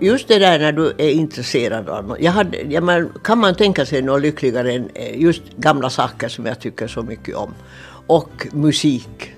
[0.00, 2.20] just det där när du är intresserad av något.
[2.20, 6.28] Jag hade, jag men, kan man tänka sig något lyckligare än eh, just gamla saker
[6.28, 7.54] som jag tycker så mycket om.
[8.06, 9.32] Och musik.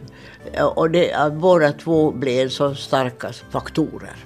[0.52, 4.16] Eh, och det, båda två blev så starka faktorer.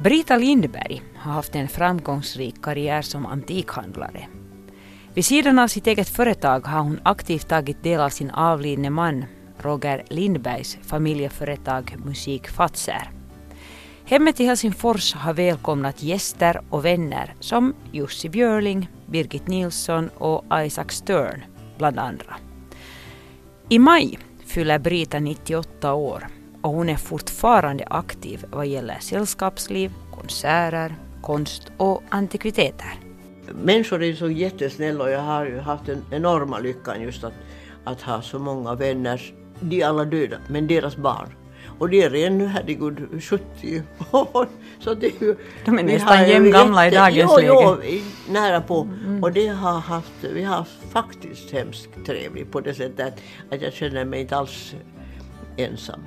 [0.00, 4.26] Brita Lindberg har haft en framgångsrik karriär som antikhandlare.
[5.14, 9.24] Vid sidan av sitt eget företag har hon aktivt tagit del av sin avlidne man
[9.58, 13.21] Roger Lindbergs familjeföretag Musik Fatser.
[14.04, 20.88] Hemmet i Helsingfors har välkomnat gäster och vänner som Jussi Björling, Birgit Nilsson och Isaac
[20.88, 21.44] Stern
[21.78, 22.36] bland andra.
[23.68, 26.26] I maj fyller Brita 98 år
[26.62, 32.94] och hon är fortfarande aktiv vad gäller sällskapsliv, konserter, konst och antikviteter.
[33.64, 37.34] Människor är så jättesnälla och jag har ju haft den enorma lyckan just att,
[37.84, 39.34] att ha så många vänner.
[39.60, 41.28] De är alla döda, men deras barn.
[41.82, 43.82] Och de är ännu, herregud, 70
[44.12, 44.48] år.
[44.78, 47.48] Så det är ju, De är nästan jämngamla i dagens läge.
[47.48, 47.76] Jo,
[48.32, 48.80] nära på.
[48.80, 49.22] Mm.
[49.22, 53.14] Och det har haft, vi har faktiskt hemskt trevligt på det sättet
[53.50, 54.74] att jag känner mig inte alls
[55.56, 56.00] ensam.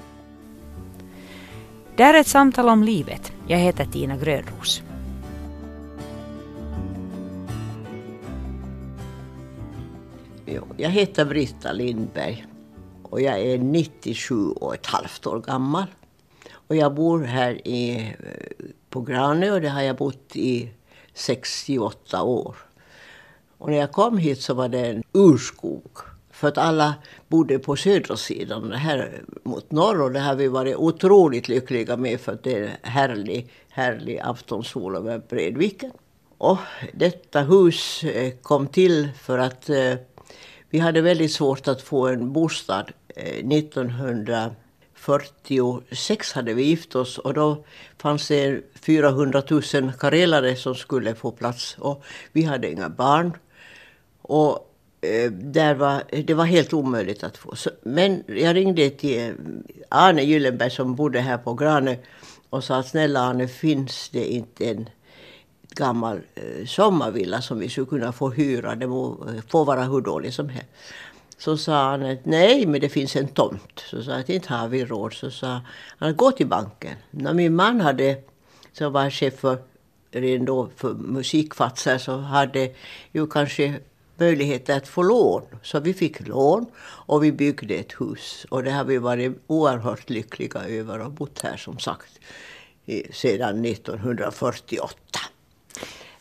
[1.96, 3.34] Det här är ett samtal om livet.
[3.48, 4.82] Jag heter Tina Grönros.
[10.78, 12.46] Jag heter Britta Lindberg
[13.16, 15.86] och jag är 97 och ett halvt år gammal.
[16.52, 20.70] Och jag bor här i, eh, på Granö och det har jag bott i
[21.14, 22.56] 68 år.
[23.58, 25.92] Och när jag kom hit så var det en urskog.
[26.32, 26.94] För att alla
[27.28, 30.02] bodde på södra sidan, här mot norr.
[30.02, 34.96] Och det har vi varit otroligt lyckliga med för att det är härlig, härlig aftonsol
[34.96, 35.92] över Bredviken.
[36.38, 36.58] Och
[36.94, 39.96] detta hus eh, kom till för att eh,
[40.76, 42.92] vi hade väldigt svårt att få en bostad.
[43.16, 47.66] Eh, 1946 hade vi gift oss och då
[47.98, 49.62] fanns det 400 000
[50.00, 51.76] karelare som skulle få plats.
[51.80, 53.38] Och vi hade inga barn.
[54.22, 57.54] Och eh, där var, det var helt omöjligt att få.
[57.84, 59.30] Men jag ringde till eh,
[59.90, 61.98] Arne Gyllenberg som bodde här på Grane
[62.50, 64.90] och sa att snälla Arne, finns det inte en
[65.70, 66.22] gammal
[66.68, 68.76] sommarvilla som vi skulle kunna få hyra.
[68.76, 70.70] Det må, får vara hur dålig som helst.
[71.38, 73.84] Så sa han att nej, men det finns en tomt.
[73.90, 75.14] Så sa att inte har vi råd.
[75.14, 75.62] Så sa
[75.98, 76.96] han, gå till banken.
[77.12, 78.18] När min man hade,
[78.74, 79.58] som var chef för,
[80.12, 82.70] redan för musikfatser, så hade
[83.12, 83.80] ju kanske
[84.18, 85.44] möjlighet att få lån.
[85.64, 86.66] Så vi fick lån
[87.08, 88.46] och vi byggde ett hus.
[88.50, 92.20] Och det har vi varit oerhört lyckliga över och bott här som sagt
[93.12, 95.20] sedan 1948.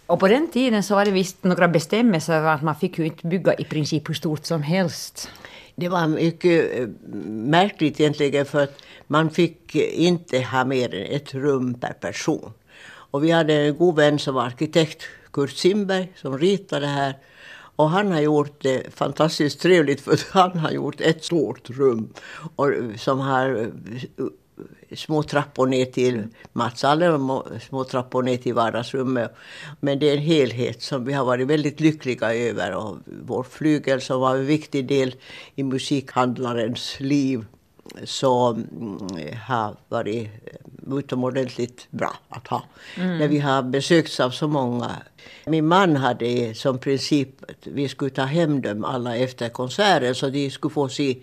[0.07, 3.27] Och på den tiden så var det visst några bestämmelser att man fick ju inte
[3.27, 5.31] bygga i princip hur stort som helst.
[5.77, 6.89] Det var mycket eh,
[7.29, 12.53] märkligt egentligen för att man fick inte ha mer än ett rum per person.
[12.87, 17.19] Och vi hade en god vän som var arkitekt, Kurt Simberg, som ritade här.
[17.77, 22.13] Och han har gjort det fantastiskt trevligt för han har gjort ett stort rum
[22.57, 24.27] och, eh, som har eh,
[24.97, 26.23] små trappor ner till
[26.53, 29.35] matsalen och små trappor ner till vardagsrummet.
[29.81, 32.75] Men det är en helhet som vi har varit väldigt lyckliga över.
[32.75, 35.15] Och vår flygel som var en viktig del
[35.55, 37.45] i musikhandlarens liv
[38.05, 38.99] så mm,
[39.47, 40.29] har varit
[40.99, 42.63] utomordentligt bra att ha.
[42.97, 43.19] Mm.
[43.19, 44.91] När vi har besökts av så många.
[45.47, 50.29] Min man hade som princip att vi skulle ta hem dem alla efter konserten så
[50.29, 51.17] de skulle få se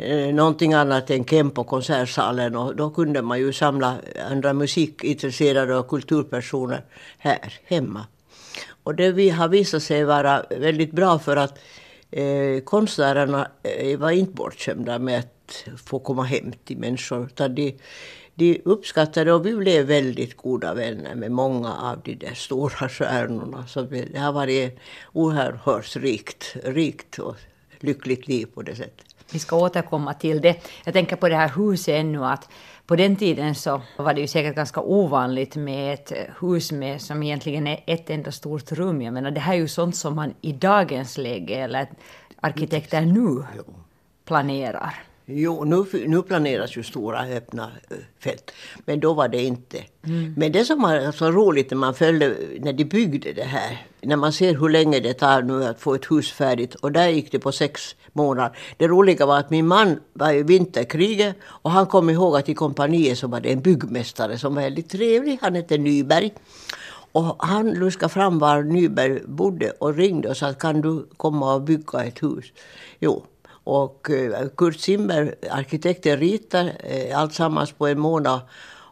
[0.00, 3.96] eh, någonting annat än Kemp och konsertsalen och då kunde man ju samla
[4.30, 6.84] andra musikintresserade och kulturpersoner
[7.18, 8.06] här hemma.
[8.82, 11.58] Och det vi har visat sig vara väldigt bra för att
[12.10, 17.26] eh, konstnärerna eh, var inte bortskämda med att få komma hem till människor.
[17.26, 17.76] Utan de,
[18.34, 23.66] de uppskattade och vi blev väldigt goda vänner med många av de där stora stjärnorna.
[23.66, 24.78] Så det har varit
[25.12, 27.36] oerhört rikt, rikt och
[27.80, 29.09] lyckligt liv på det sättet.
[29.32, 30.56] Vi ska återkomma till det.
[30.84, 32.48] Jag tänker på det här huset ännu att
[32.86, 37.22] på den tiden så var det ju säkert ganska ovanligt med ett hus med, som
[37.22, 39.02] egentligen är ett enda stort rum.
[39.02, 41.88] Jag menar det här är ju sånt som man i dagens läge, eller
[42.40, 43.44] arkitekter nu,
[44.24, 45.09] planerar.
[45.32, 48.50] Jo, nu, nu planeras ju stora öppna eh, fält.
[48.84, 49.78] Men då var det inte.
[50.06, 50.34] Mm.
[50.36, 53.86] Men det som var så roligt när man följde, när de byggde det här.
[54.00, 56.74] När man ser hur länge det tar nu att få ett hus färdigt.
[56.74, 58.58] Och där gick det på sex månader.
[58.76, 61.36] Det roliga var att min man var i vinterkriget.
[61.42, 64.90] Och han kom ihåg att i kompaniet så var det en byggmästare som var väldigt
[64.90, 65.38] trevlig.
[65.42, 66.32] Han hette Nyberg.
[67.12, 71.62] Och han luskade fram var Nyberg bodde och ringde och sa kan du komma och
[71.62, 72.52] bygga ett hus.
[73.00, 73.24] Jo,
[73.70, 78.40] och eh, Kurt Zimmer, arkitekten, ritar allt alltsammans på en månad.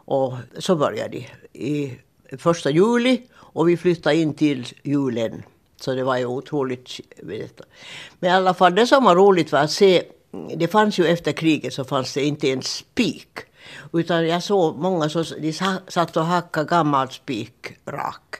[0.05, 1.27] Och så började de.
[1.53, 1.99] I
[2.37, 5.43] första juli och vi flyttade in till julen.
[5.81, 6.99] Så det var ju otroligt.
[8.19, 10.03] Men i alla fall det som var roligt var att se.
[10.55, 13.39] Det fanns ju efter kriget så fanns det inte en spik.
[13.93, 15.53] Utan jag såg många som de
[15.87, 18.35] satt och hackade gammal spikrak.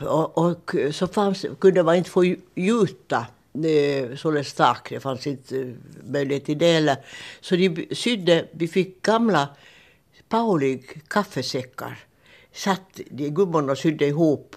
[0.00, 2.24] Och, och, så fanns, kunde man inte få
[2.54, 3.26] gjuta
[4.16, 4.90] således tak.
[4.90, 5.74] Det fanns inte
[6.04, 6.96] möjlighet till det heller.
[7.40, 9.48] Så de sydde, vi fick gamla
[10.28, 11.98] Paulig kaffesäckar.
[12.52, 14.56] Satt de gummorna och sydde ihop.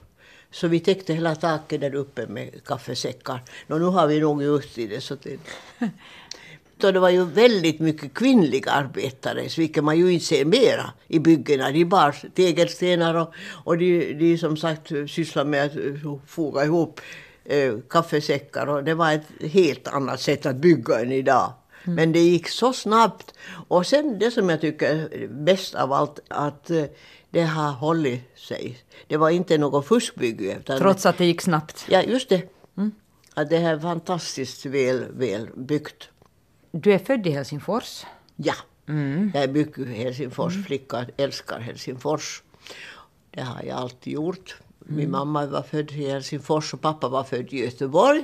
[0.51, 3.41] Så vi täckte hela taket där uppe med kaffesäckar.
[3.67, 5.01] Nå, nu har vi nog just i det.
[5.01, 5.39] Så det
[6.83, 11.19] och det var ju väldigt mycket kvinnliga arbetare, vilket man ju inte ser mera i
[11.19, 11.71] byggena.
[11.71, 13.33] De bar tegelstenar och,
[13.65, 17.01] och de, de som sagt sysslade med att foga ihop
[17.47, 18.67] eh, kaffesäckar.
[18.67, 21.53] Och det var ett helt annat sätt att bygga än idag.
[21.83, 21.95] Mm.
[21.95, 23.33] Men det gick så snabbt.
[23.67, 26.83] Och sen det som jag tycker är bäst av allt, att eh,
[27.29, 28.77] det har hållit sig.
[29.07, 30.57] Det var inte något fuskbygge.
[30.65, 31.85] Trots att det gick snabbt?
[31.89, 32.41] Ja, just det.
[32.77, 32.91] Mm.
[33.33, 36.09] Att det här är fantastiskt väl, väl byggt.
[36.71, 38.05] Du är född i Helsingfors?
[38.35, 38.53] Ja.
[38.87, 39.31] Mm.
[39.33, 41.11] Jag är mycket Helsingforsflicka, mm.
[41.17, 42.43] älskar Helsingfors.
[43.31, 44.57] Det har jag alltid gjort.
[44.89, 45.11] Min mm.
[45.11, 48.23] mamma var född i Helsingfors och pappa var född i Göteborg.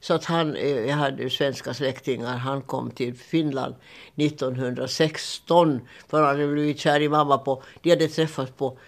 [0.00, 2.36] Så att han, eh, jag hade svenska släktingar.
[2.36, 3.74] Han kom till Finland
[4.16, 7.38] 1916 för han hade blivit kär i mamma.
[7.38, 8.78] På, de hade träffats på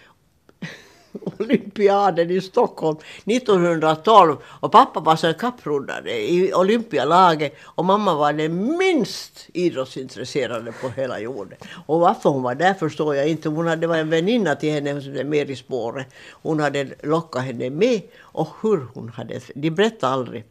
[1.38, 8.76] olympiaden i Stockholm 1912 och pappa var sen kappruddare i olympialaget och mamma var den
[8.79, 11.59] minst idrottsintresserade på hela jorden.
[11.87, 13.49] Och varför hon var där förstår jag inte.
[13.49, 16.06] Hon hade, det var en väninna till henne som med i spåret.
[16.31, 20.44] Hon hade lockat henne med och hur hon hade, de berättade aldrig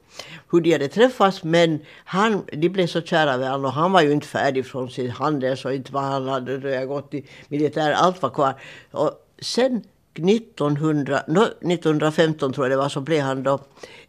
[0.51, 4.01] hur de hade träffats men han, de blev så kära med honom och han var
[4.01, 8.21] ju inte färdig från sin handel så inte vad han hade gått i militär, allt
[8.21, 8.53] var kvar.
[8.91, 9.11] Och
[9.41, 13.59] sen 1900, no, 1915 tror jag det var, så blev han då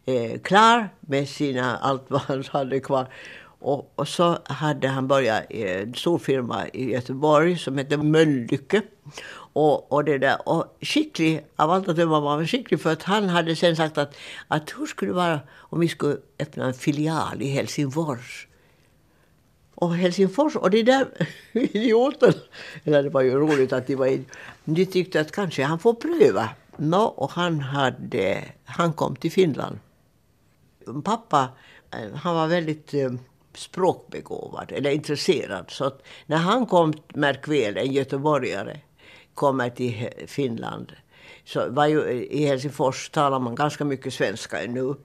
[0.05, 3.07] eh, klar med sina, allt vad han hade kvar.
[3.59, 8.81] Och, och, så hade han börjat i en stor firma i Göteborg som hette Mölnlycke.
[9.53, 13.03] Och, och, det där, och skicklig, av allt att döma var han skicklig för att
[13.03, 14.15] han hade sen sagt att,
[14.47, 18.47] att hur skulle det vara om vi skulle öppna en filial i Helsingfors?
[19.83, 21.07] Och Helsingfors, och de där
[21.51, 22.33] idioterna,
[22.83, 24.19] eller det var ju roligt att de var
[24.65, 26.49] de tyckte att kanske han får pröva.
[26.77, 29.79] No, och han, hade, han kom till Finland.
[31.03, 31.49] Pappa
[31.91, 33.11] eh, han var väldigt eh,
[33.55, 35.65] språkbegåvad, eller intresserad.
[35.67, 38.79] Så att när han kom, märk väl, en göteborgare,
[39.33, 40.91] kommer till Finland.
[41.45, 44.95] Så var ju, eh, I Helsingfors talar man ganska mycket svenska ännu.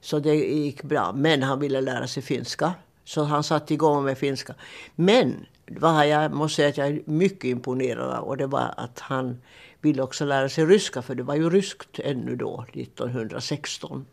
[0.00, 1.12] Så det gick bra.
[1.12, 2.74] Men han ville lära sig finska.
[3.10, 4.54] Så han satte igång med finska.
[4.94, 9.00] Men vad jag måste säga att jag är mycket imponerad av och det var att
[9.00, 9.40] han
[9.80, 14.06] ville också lära sig ryska för det var ju ryskt ännu då, 1916.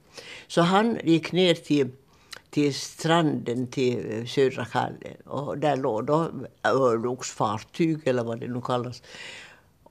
[0.47, 1.89] Så han gick ner till,
[2.49, 5.13] till stranden till eh, södra Kalle.
[5.25, 6.31] och där låg då
[6.63, 9.01] örlogsfartyg eller vad det nu kallas.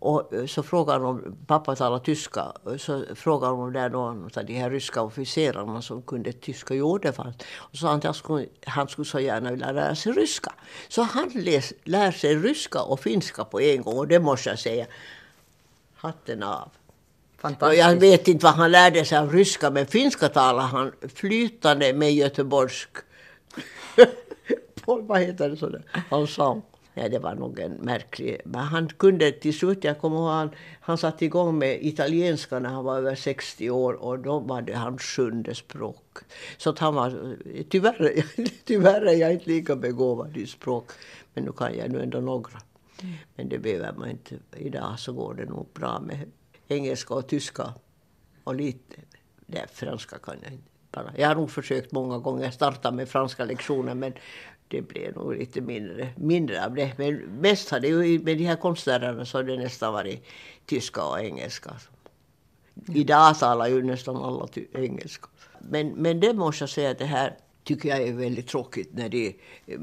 [0.06, 4.24] Och eh, så frågade om, pappa talar tyska, så frågade han om det är någon
[4.36, 6.74] av de här ryska officerarna som kunde tyska.
[6.74, 7.36] Jo, det fanns.
[7.56, 10.52] Och så sa han att skulle, han skulle så gärna vilja lära sig ryska.
[10.88, 14.58] Så han läs, lär sig ryska och finska på en gång och det måste jag
[14.58, 14.86] säga,
[15.94, 16.70] hatten av.
[17.60, 22.12] Jag vet inte vad han lärde sig av ryska, men finska talar han flytande med
[22.14, 22.90] göteborgsk...
[24.84, 25.82] vad heter det sådär?
[26.96, 28.40] Nej, det var nog en märklig...
[28.44, 30.50] Men han kunde till slut, jag kommer ihåg, han,
[30.80, 34.74] han satte igång med italienska när han var över 60 år och då var det
[34.74, 36.18] hans sjunde språk.
[36.56, 37.36] Så att han var,
[37.68, 38.24] tyvärr,
[38.64, 40.90] tyvärr är jag inte lika begåvad i språk,
[41.34, 42.58] men nu kan jag nu ändå några.
[43.34, 44.34] Men det behöver man inte.
[44.56, 46.30] Idag så går det nog bra med
[46.68, 47.74] engelska och tyska
[48.44, 48.96] och lite.
[49.46, 50.70] Det franska kan jag inte.
[50.90, 51.12] Bara.
[51.16, 54.14] Jag har nog försökt många gånger starta med franska lektioner men
[54.68, 56.92] det blev nog lite mindre, mindre av det.
[56.98, 60.24] Men mest har det ju med de här konstnärerna så har det nästan varit
[60.66, 61.70] tyska och engelska.
[62.94, 65.28] Idag talar ju nästan alla engelska.
[65.60, 69.28] Men, men det måste jag säga det här tycker jag är väldigt tråkigt när de,
[69.66, 69.78] eh,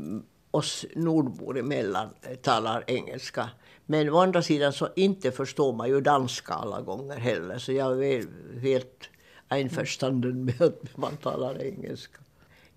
[0.51, 2.09] oss nordbor emellan
[2.41, 3.49] talar engelska.
[3.85, 7.57] Men å andra sidan så inte förstår man ju danska alla gånger heller.
[7.57, 8.25] Så jag är
[8.59, 9.09] helt
[9.47, 12.19] einförstånden med att man talar engelska.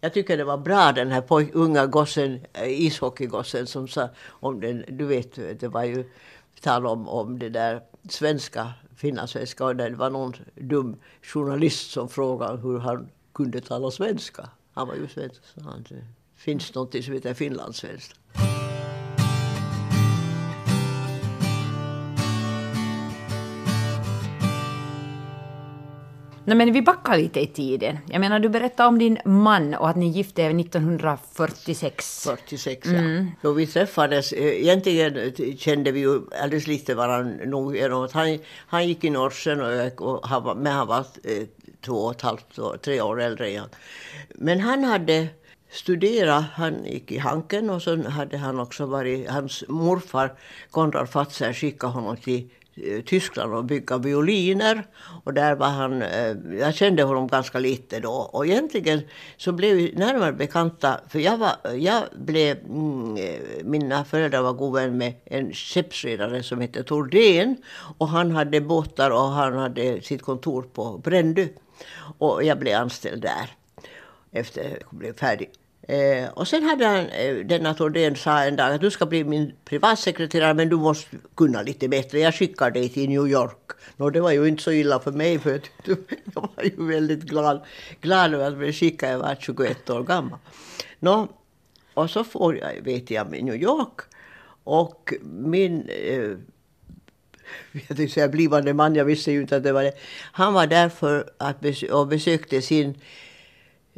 [0.00, 4.60] Jag tycker det var bra den här poj, unga gossen, eh, ishockeygossen som sa om
[4.60, 6.04] den, du vet, det var ju
[6.60, 12.58] tal om, om det där svenska, finlandssvenska och det var någon dum journalist som frågade
[12.58, 14.48] hur han kunde tala svenska.
[14.72, 15.42] Han var ju svensk.
[15.44, 18.14] Så han, det finns något som heter finlandssvenska.
[26.46, 27.98] Nej, men vi backar lite i tiden.
[28.08, 32.24] Jag menar, du berättade om din man och att ni gifte er 1946.
[32.24, 33.00] 46, ja.
[33.42, 38.38] Då vi träffades, eh, egentligen kände vi ju alldeles lite varandra nog genom att han,
[38.66, 41.46] han gick i Norsen och, jag, och han var, men han var eh,
[41.80, 43.68] två och ett halvt, tre år äldre än.
[44.34, 45.28] Men han hade
[45.70, 50.32] studerat, han gick i Hanken och så hade han också varit, hans morfar
[50.70, 54.86] Konrad Fatser skickade honom till eh, Eh, Tyskland och bygga violiner.
[55.24, 58.10] Och där var han, eh, jag kände honom ganska lite då.
[58.10, 59.00] Och egentligen
[59.36, 61.00] så blev vi närmare bekanta.
[61.08, 66.42] För jag, var, jag blev, mm, eh, mina föräldrar var god vän med en skeppsredare
[66.42, 67.56] som hette Tordén.
[67.98, 71.46] Och han hade båtar och han hade sitt kontor på Brändö.
[72.18, 73.50] Och jag blev anställd där
[74.32, 75.50] efter att jag blev färdig.
[75.88, 79.24] Eh, och sen hade han, eh, denna Thordén sa en dag att du ska bli
[79.24, 82.18] min privatsekreterare men du måste kunna lite bättre.
[82.18, 83.70] Jag skickar dig till New York.
[83.96, 85.96] Nå, det var ju inte så illa för mig för jag
[86.34, 87.64] var ju väldigt glad,
[88.00, 89.12] glad över att bli skickad.
[89.12, 90.38] Jag var 21 år gammal.
[90.98, 91.28] Nå,
[91.94, 94.00] och så får jag, vet jag, med New York.
[94.64, 96.30] Och min eh,
[97.72, 99.92] jag tänkte säga blivande man, jag visste ju inte att det var det.
[100.32, 102.96] Han var där för att besö och besökte sin eh,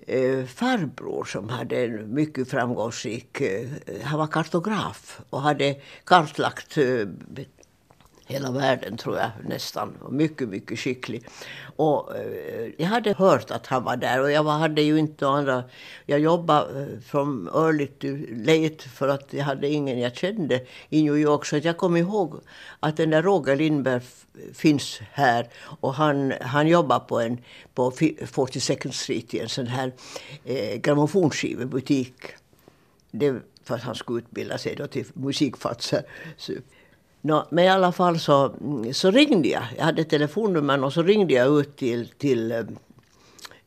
[0.07, 3.69] Eh, farbror som hade en mycket framgångsrik, eh,
[4.03, 7.07] han var kartograf och hade kartlagt eh,
[8.29, 9.95] hela världen tror jag nästan.
[10.11, 11.25] Mycket, mycket skicklig.
[11.77, 15.29] Och eh, jag hade hört att han var där och jag var, hade ju inte
[15.29, 15.65] andra.
[16.07, 21.03] Jag jobbade eh, från early to late för att jag hade ingen jag kände i
[21.03, 21.47] New York.
[21.47, 22.41] Så jag kom ihåg
[22.81, 24.01] att den där Roger Lindberg
[24.55, 25.49] finns här
[25.81, 27.39] och han, han jobbar på en
[27.75, 29.93] på 42nd Street i en sån här
[30.45, 32.15] eh, grammofonskivebutik.
[33.11, 33.35] Det
[33.69, 36.03] för att han skulle utbilda sig då till musikfatser.
[37.29, 38.55] No, men i alla fall så,
[38.93, 39.63] så ringde jag.
[39.77, 42.59] Jag hade telefonnummer och så ringde jag ut till, till eh,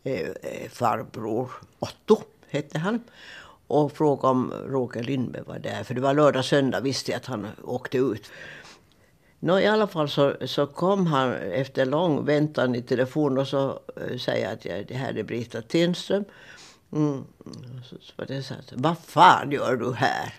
[0.04, 2.18] eh, farbror Otto,
[2.50, 3.04] hette han.
[3.68, 5.84] Och frågade om Roger Lindberg var där.
[5.84, 8.32] För det var lördag, söndag visste jag att han åkte ut.
[9.40, 13.80] Nå, I alla fall så, så kom han efter lång väntan i telefon och så
[14.12, 16.26] äh, säger att jag, det här är Brita Tenström.
[16.94, 17.24] Mm.
[17.90, 20.34] Så, så var det så att, vad fan gör du här?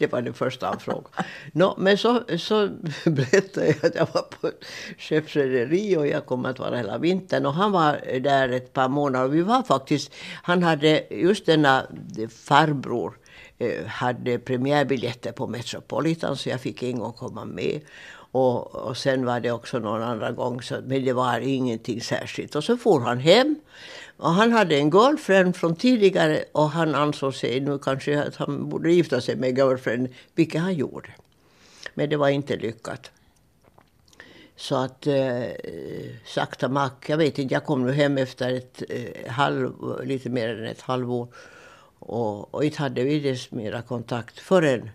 [0.00, 1.24] Det var det första han frågade.
[1.52, 2.68] No, men så, så
[3.04, 4.64] berättade jag att jag var på ett
[4.98, 7.46] skeppsrederi och jag kommer att vara hela vintern.
[7.46, 9.24] Och han var där ett par månader.
[9.24, 11.86] Och vi var faktiskt, han hade just denna
[12.30, 13.18] farbror
[13.58, 17.80] eh, hade premiärbiljetter på Metropolitan så jag fick en gång komma med.
[18.32, 22.54] Och, och sen var det också någon annan gång, så, men det var ingenting särskilt.
[22.54, 23.56] Och så får han hem.
[24.20, 28.68] Och han hade en girlfriend från tidigare och han ansåg sig nu kanske att han
[28.68, 31.08] borde gifta sig med girlfriend, vilket han gjorde.
[31.94, 33.10] Men det var inte lyckat.
[34.56, 35.44] Så att eh,
[36.24, 39.72] sakta mack, jag vet inte, jag kom nu hem efter ett eh, halv,
[40.04, 41.28] lite mer än ett halvår.
[41.98, 44.90] Och, och inte hade vi dess mera kontakt förrän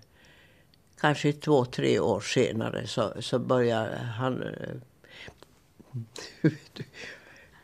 [1.00, 4.44] kanske två, tre år senare så, så började han...
[4.44, 4.76] Eh,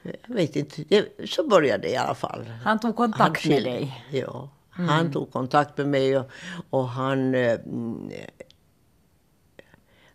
[0.04, 2.46] Jag vet inte, så började det i alla fall.
[2.64, 4.06] Han tog kontakt han, med dig?
[4.12, 4.90] Ja, mm.
[4.90, 6.32] han tog kontakt med mig och,
[6.70, 7.36] och han...
[7.36, 8.12] Mm,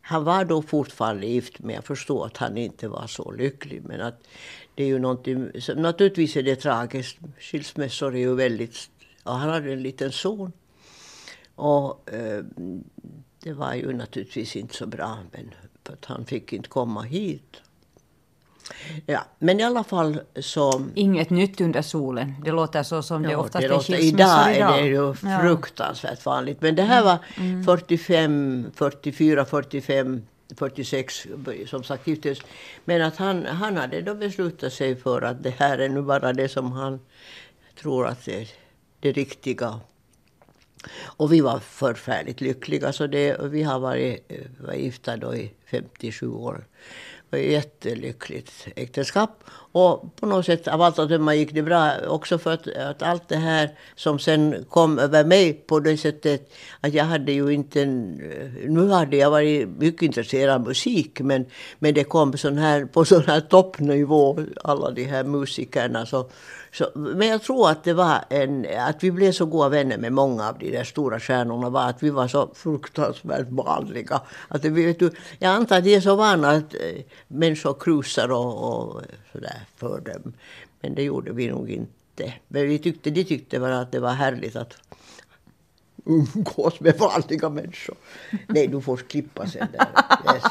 [0.01, 3.83] han var då fortfarande gift men jag förstår att han inte var så lycklig.
[3.85, 4.23] Men att
[4.75, 7.19] det är ju någonting, naturligtvis är det tragiskt.
[7.39, 8.91] Skilsmässor är ju väldigt...
[9.23, 10.53] Och han hade en liten son.
[11.55, 12.45] Och eh,
[13.43, 17.63] det var ju naturligtvis inte så bra, men för att han fick inte komma hit.
[19.07, 20.83] Ja, men i alla fall så...
[20.95, 22.35] Inget nytt under solen.
[22.45, 26.19] Det låter så som ja, det oftast det låter, är Idag är det ju fruktansvärt
[26.25, 26.31] ja.
[26.31, 26.63] vanligt.
[26.63, 27.65] Men det här var mm.
[27.65, 30.23] 45, 44, 45,
[30.57, 31.27] 46
[31.67, 32.39] som sagt giftes.
[32.85, 36.33] Men att han, han hade då beslutat sig för att det här är nu bara
[36.33, 37.01] det som han
[37.81, 38.49] tror att det är
[39.01, 39.81] det riktiga.
[41.03, 42.93] Och vi var förfärligt lyckliga.
[42.93, 46.65] Så det, vi har varit var gifta då i 57 år.
[47.31, 49.45] Var ett jättelyckligt äktenskap.
[49.77, 53.03] Och på något sätt av allt att döma gick det bra också för att, att,
[53.03, 57.51] allt det här som sen kom över mig på det sättet att jag hade ju
[57.51, 58.15] inte en,
[58.69, 61.47] Nu hade jag varit mycket intresserad av musik men,
[61.79, 66.07] men det kom sån här, på sån här toppnivå, alla de här musikerna.
[66.07, 66.31] Så,
[66.73, 70.13] så, men jag tror att det var en, att vi blev så goda vänner med
[70.13, 74.21] många av de där stora stjärnorna var att vi var så fruktansvärt vanliga.
[74.49, 78.53] Att vet du, jag antar att de är så vana att äh, människor krusar och,
[78.69, 79.03] och
[79.33, 80.33] sådär för dem.
[80.81, 82.35] Men det gjorde vi nog inte.
[82.49, 84.77] Men vi tyckte, de tyckte bara att det var härligt att
[86.07, 87.97] umgås med vanliga människor.
[88.47, 89.69] Nej, du får klippa sen.
[89.73, 89.89] Där.
[90.35, 90.43] Yes.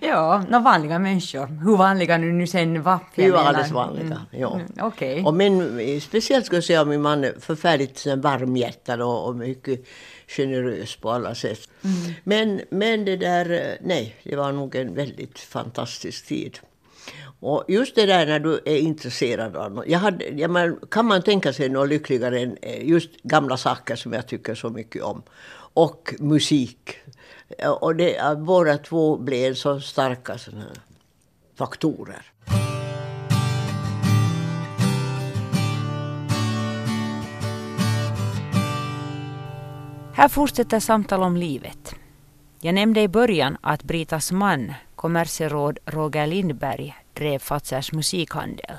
[0.00, 1.46] ja, no, vanliga människor.
[1.46, 2.98] Hur vanliga nu, nu sen var?
[3.14, 4.18] Vi var alldeles vanliga, mm.
[4.30, 4.54] ja.
[4.54, 5.22] Mm, okay.
[5.22, 9.84] Och min, speciellt ska jag säga min man är förfärligt varmhjärtad och, och mycket
[10.26, 11.68] generös på alla sätt.
[11.84, 12.14] Mm.
[12.24, 16.58] Men, men det där, nej, det var nog en väldigt fantastisk tid.
[17.42, 19.86] Och just det där när du är intresserad av något.
[19.86, 23.96] Jag hade, jag men, kan man tänka sig något lyckligare än eh, just gamla saker
[23.96, 25.22] som jag tycker så mycket om.
[25.74, 26.96] Och musik.
[27.58, 30.64] Eh, och det, eh, båda två blev så starka såna
[31.54, 32.22] faktorer.
[40.14, 41.94] Här fortsätter samtal om livet.
[42.60, 48.76] Jag nämnde i början att Britas man, kommerseråd Roger Lindberg, drev Fazers musikhandel.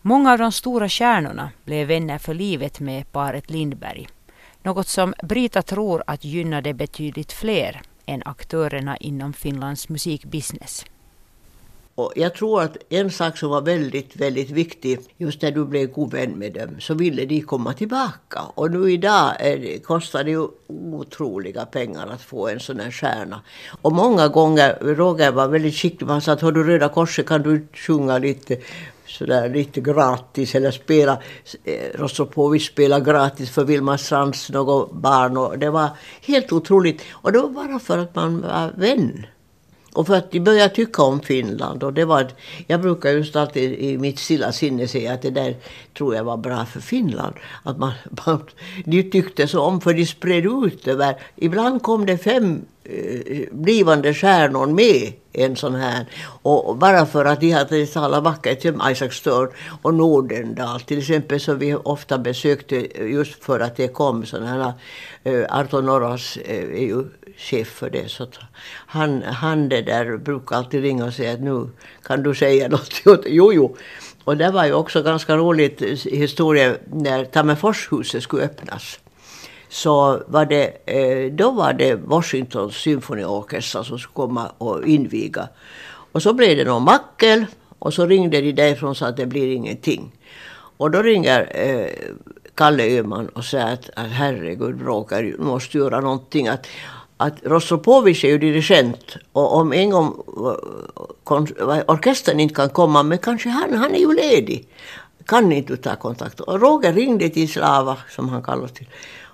[0.00, 4.06] Många av de stora stjärnorna blev vänner för livet med paret Lindberg.
[4.62, 10.84] Något som Brita tror att gynnade betydligt fler än aktörerna inom Finlands musikbusiness.
[11.96, 15.92] Och jag tror att en sak som var väldigt, väldigt viktig, just när du blev
[15.92, 18.40] god vän med dem, så ville de komma tillbaka.
[18.54, 23.40] Och nu idag är kostar det ju otroliga pengar att få en sån här stjärna.
[23.82, 27.42] Och många gånger, Roger var väldigt skicklig, han sa att har du Röda Korset kan
[27.42, 28.56] du sjunga lite
[29.06, 31.18] sådär lite gratis eller spela,
[31.64, 35.88] eh, spela gratis för Vilma Strands något barn och det var
[36.22, 37.02] helt otroligt.
[37.12, 39.26] Och det var bara för att man var vän.
[39.94, 41.82] Och för att de började tycka om Finland.
[41.82, 42.26] Och det var,
[42.66, 45.56] jag brukar just alltid i mitt stilla sinne säga att det där
[45.98, 47.34] tror jag var bra för Finland.
[47.62, 47.92] Att man,
[48.26, 48.42] man,
[48.84, 51.14] de tyckte så om, för de spred ut över...
[51.36, 56.06] Ibland kom det fem eh, blivande stjärnor med en sån här.
[56.42, 59.48] Och bara för att de hade talat vackert, som Isaac Stern
[59.82, 64.72] och Nordendal till exempel, som vi ofta besökte just för att det kom sådana här.
[65.24, 67.04] Eh, Arton Arto Norras eh, är ju
[67.36, 68.10] chef för det.
[68.10, 68.26] Så
[68.86, 71.68] han, han det där brukar alltid ringa och säga att nu
[72.02, 73.02] kan du säga något.
[73.26, 73.76] jo, jo.
[74.24, 78.98] Och det var ju också ganska roligt historia när Tammerforshuset skulle öppnas.
[79.68, 85.48] Så var det, eh, då var det Washingtons symfoniorkester som skulle komma och inviga.
[86.12, 87.46] Och så blev det någon mackel
[87.78, 90.12] och så ringde de därifrån och sa att det blir ingenting.
[90.76, 91.86] Och då ringer eh,
[92.54, 96.48] Kalle Öhman och säger att, att herregud Roger, du måste göra någonting.
[96.48, 96.66] Att,
[97.26, 103.18] att Rostropovich är ju dirigent och om en gång eh, orkestern inte kan komma, men
[103.18, 104.68] kanske han, han är ju ledig.
[105.26, 106.40] Kan inte ta kontakt?
[106.40, 108.88] Och Roger ringde till Slava, som han kallas till,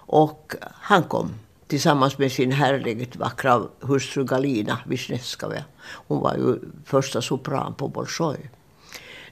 [0.07, 1.31] och han kom
[1.67, 5.65] tillsammans med sin härligt vackra hustru Galina Wisniewskaja.
[6.09, 8.51] Hon var ju första sopran på Bolshoi.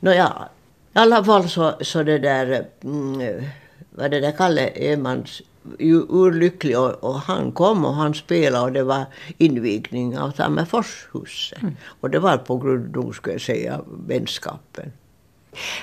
[0.01, 0.49] Nåja,
[0.95, 3.45] i alla fall så, så det där, mm,
[3.91, 5.43] vad det där Kalle Öhmans
[5.79, 9.05] urlycklig och, och, han kom och han spelade och det var
[9.39, 11.63] invigning av Tammerforshuset.
[11.63, 11.77] Mm.
[12.01, 14.93] Och det var på grund av, ska jag säga, vänskapen.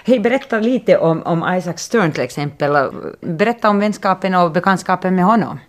[0.04, 2.91] Hej, berätta lite om, om Isaac Stern till exempel.
[3.21, 5.60] Berätta om vänskapen och bekantskapen med honom.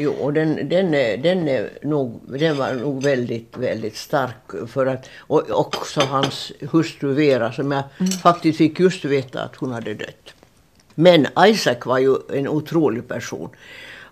[0.00, 4.68] Jo, den, den, är, den, är nog, den var nog väldigt, väldigt stark.
[4.68, 8.12] För att, och också hans hustru Vera som jag mm.
[8.12, 10.34] faktiskt fick just veta att hon hade dött.
[11.00, 13.50] Men Isaac var ju en otrolig person.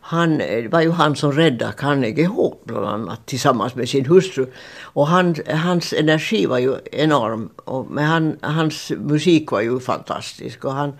[0.00, 4.46] Han eh, var ju han som räddade Carnegie Hall bland annat tillsammans med sin hustru.
[4.82, 7.50] Och han, hans energi var ju enorm.
[7.64, 10.64] Och, men han, hans musik var ju fantastisk.
[10.64, 10.92] Och han,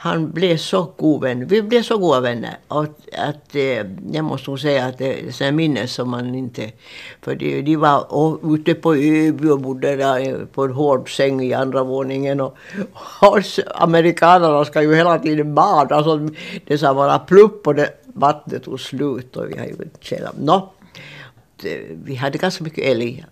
[0.00, 1.46] han blev så god vän.
[1.46, 2.58] Vi blev så goda vänner.
[2.68, 3.54] Att, att,
[4.12, 6.72] jag måste nog säga att det är minnen som man inte...
[7.22, 11.40] För de, de var ute på Öby och bodde där eh, på en hård säng
[11.40, 12.40] i andra våningen.
[12.40, 12.56] Och,
[13.20, 13.38] och
[13.74, 15.96] amerikanerna ska ju hela tiden bada.
[15.96, 16.28] Alltså,
[16.66, 19.36] det sa bara plupp och det, vattnet tog slut.
[19.36, 19.76] Och vi har ju
[20.38, 20.68] no,
[22.04, 23.24] Vi hade ganska mycket älg.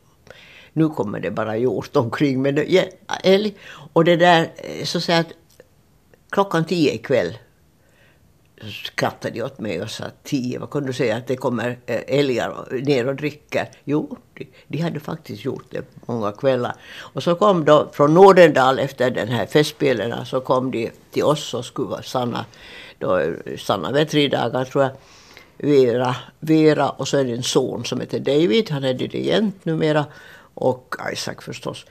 [0.72, 2.42] Nu kommer det bara hjort omkring.
[2.42, 2.82] Men ja,
[3.24, 3.54] älg.
[3.92, 5.32] Och det där, eh, så att säga att
[6.30, 7.38] klockan tio ikväll
[8.84, 12.00] skrattade de åt mig och sa tio, vad kunde du säga att det kommer eh,
[12.06, 13.68] älgar ner och dricker?
[13.84, 16.74] Jo, de, de, hade faktiskt gjort det många kvällar.
[16.98, 21.54] Och så kom de från Nordendal efter den här festspelen så kom de till oss
[21.54, 22.44] och skulle stanna,
[22.98, 24.92] då, stannade vid tre dagar tror jag.
[25.58, 30.04] Vera, Vera och så är det en son som heter David, han är dirigent numera
[30.54, 31.86] och Isaac förstås.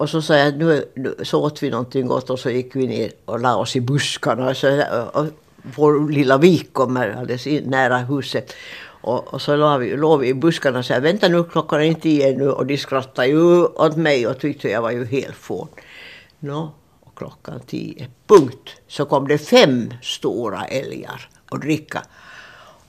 [0.00, 2.86] Och så sa jag, nu, nu så åt vi någonting gott och så gick vi
[2.86, 4.54] ner och la oss i buskarna.
[4.54, 4.82] Så,
[5.12, 5.26] och
[5.76, 8.54] vår lilla vik kommer alldeles in, nära huset.
[9.00, 11.84] Och, och så låg vi, låg vi i buskarna och sa, vänta nu klockan är
[11.84, 12.50] inte tio nu.
[12.50, 15.68] Och de skrattade ju åt mig och tyckte jag var ju helt fån.
[16.38, 22.02] Nå, och klockan tio, punkt, så kom det fem stora älgar och dricka.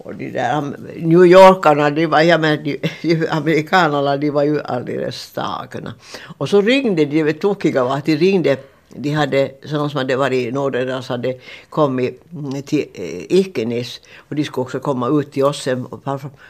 [0.03, 0.61] Och de där
[0.95, 5.93] New Yorkarna, de var, ja, men de, de, amerikanerna, de var ju alldeles tagna.
[6.37, 8.57] Och så ringde de, det tokiga var att de ringde
[8.95, 11.37] de hade, sådana som hade varit i Norrlands hade
[11.69, 15.87] kommit mm, till eh, Ekenäs och de skulle också komma ut till oss sen.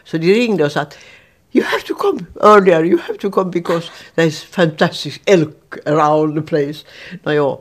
[0.03, 0.97] Så de ringde och sa att
[1.53, 6.41] You have to come earlier, you have to come because there's fantastic elk around the
[6.41, 6.85] place.
[7.23, 7.57] Nåja,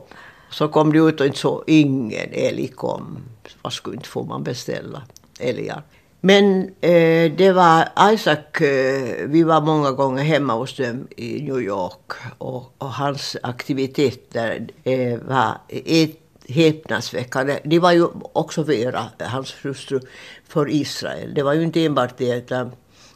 [0.49, 3.17] så kom de ut och inte så ingen älg kom.
[3.61, 5.01] Vad skulle inte få man beställa
[5.41, 5.83] älgar?
[6.21, 11.61] Men eh, det var Isaac, eh, vi var många gånger hemma hos dem i New
[11.61, 16.17] York och, och hans aktiviteter eh, var ett
[16.49, 17.59] häpnadsväckande.
[17.63, 19.99] De var ju också Vera, hans hustru,
[20.47, 21.33] för Israel.
[21.33, 22.71] Det var ju inte enbart det utan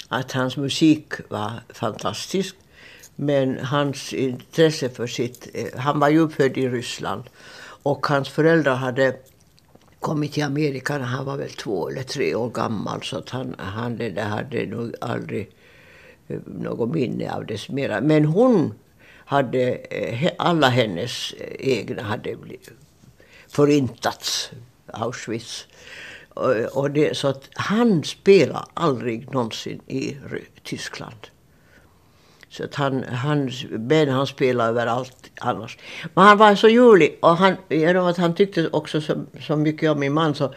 [0.08, 2.56] att hans musik var fantastisk.
[3.16, 5.50] Men hans intresse för sitt...
[5.54, 7.24] Eh, han var ju uppfödd i Ryssland.
[7.84, 9.16] Och hans föräldrar hade
[10.00, 13.04] kommit till Amerika när han var väl två eller tre år gammal.
[13.04, 15.50] Så att han, han det hade nog aldrig
[16.28, 18.02] eh, något minne av det mera.
[18.02, 18.74] Men hon
[19.26, 22.38] hade, eh, alla hennes eh, egna hade
[23.48, 24.52] förintats,
[24.88, 25.68] Auschwitz.
[26.72, 30.18] Och det, så att han spelade aldrig någonsin i
[30.64, 31.28] Tyskland.
[32.56, 35.78] Så att han, han, ben han spelade överallt annars.
[36.14, 39.92] Men han var så ljuvlig och han, genom att han tyckte också så, så mycket
[39.92, 40.54] om min man så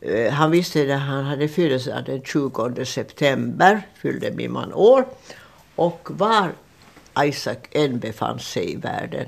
[0.00, 5.04] eh, han visste att han hade födelsedag den 20 september, fyllde min man år.
[5.76, 6.52] Och var
[7.20, 9.26] Isaac än befann sig i världen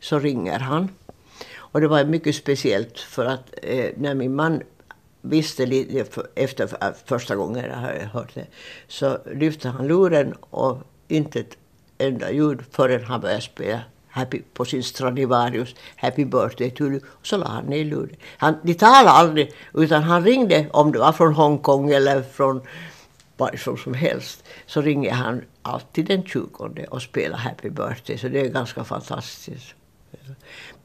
[0.00, 0.88] så ringer han.
[1.56, 4.62] Och det var mycket speciellt för att eh, när min man
[5.22, 8.46] visste lite efter eh, första gången jag hörde hört det
[8.88, 11.56] så lyfte han luren och inte ett
[11.98, 17.00] enda ljud förrän han började spela happy, på sin Stradivarius Happy birthday to you.
[17.06, 18.16] Och så la han ner luren.
[18.38, 22.60] Han, de talade aldrig utan han ringde om det var från Hongkong eller från
[23.36, 24.44] varifrån som helst.
[24.66, 28.18] Så ringer han alltid den 20 och spelar Happy birthday.
[28.18, 29.74] Så det är ganska fantastiskt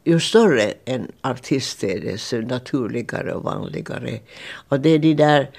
[0.04, 4.20] ju större en artist är desto naturligare och vanligare.
[4.70, 5.50] Och det är de där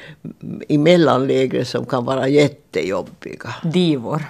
[0.40, 3.55] mm, i mellanlägret som kan vara jättejobbiga.
[3.62, 4.22] Divor.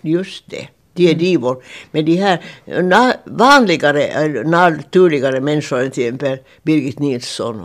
[0.00, 0.68] Just det.
[0.92, 1.64] De är divor.
[1.90, 2.40] Men de här
[3.24, 7.60] vanligare, eh, naturligare människorna, till exempel Birgit Nilsson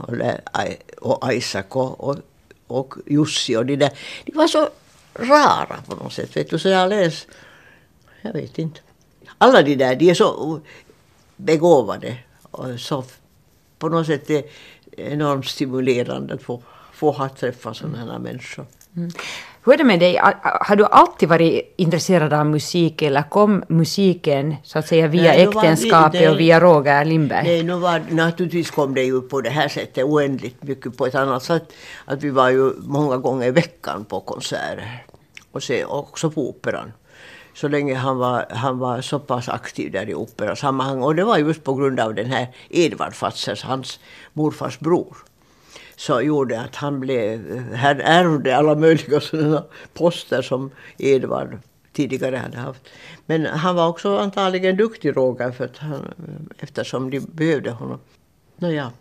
[1.02, 2.18] och Isaac och, och,
[2.68, 3.92] och Jussi och de där,
[4.26, 4.70] de var så
[5.16, 6.38] rara på något sätt.
[6.38, 7.28] Vet du, så jag läst,
[8.22, 8.80] jag vet inte.
[9.38, 10.60] Alla de där, de är så
[11.36, 12.18] begåvade.
[12.42, 13.04] Och så
[13.80, 14.44] på något sätt är
[14.96, 18.66] det enormt stimulerande att få, få ha träffa sådana här människor.
[18.96, 19.12] Mm.
[19.66, 20.20] Hur är det med dig?
[20.62, 25.44] Har du alltid varit intresserad av musik eller kom musiken så att säga via nej,
[25.44, 27.44] äktenskapet var, och via Roger Lindberg?
[27.44, 31.16] Nej, nu var, naturligtvis kom det ju på det här sättet oändligt mycket på ett
[31.16, 31.74] annat sätt.
[32.06, 35.06] Att vi var ju många gånger i veckan på konserter.
[35.52, 36.92] Och se, också på operan
[37.54, 41.04] så länge han var, han var så pass aktiv där i operasammanhang.
[41.04, 44.00] Och det var just på grund av den här Edvard Fatzers, hans
[44.34, 45.18] morfars bror.
[46.06, 49.64] Så gjorde att han blev, han ärvde alla möjliga sådana
[49.94, 51.58] poster som Edvard
[51.94, 52.82] tidigare hade haft.
[53.26, 56.14] Men han var också antagligen duktig Roger för att han,
[56.60, 58.00] eftersom de behövde honom.
[58.58, 58.92] Nåja.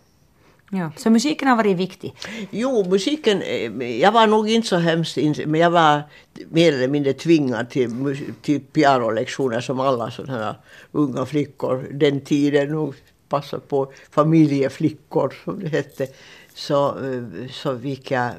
[0.71, 2.15] Ja, så musiken har varit viktig?
[2.51, 6.03] Jo, musiken, eh, jag var nog inte så hemskt men jag var
[6.49, 10.57] mer eller mindre tvingad till, till pianolektioner som alla sådana
[10.93, 12.95] unga flickor den tiden nog
[13.29, 16.07] passade på familjeflickor som det hette.
[16.55, 18.35] Så, eh, så fick jag eh,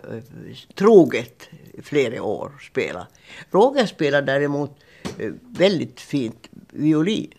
[0.75, 1.49] troget
[1.83, 3.07] flera år spela.
[3.51, 4.77] Roger spelade däremot
[5.41, 7.33] väldigt fint violin.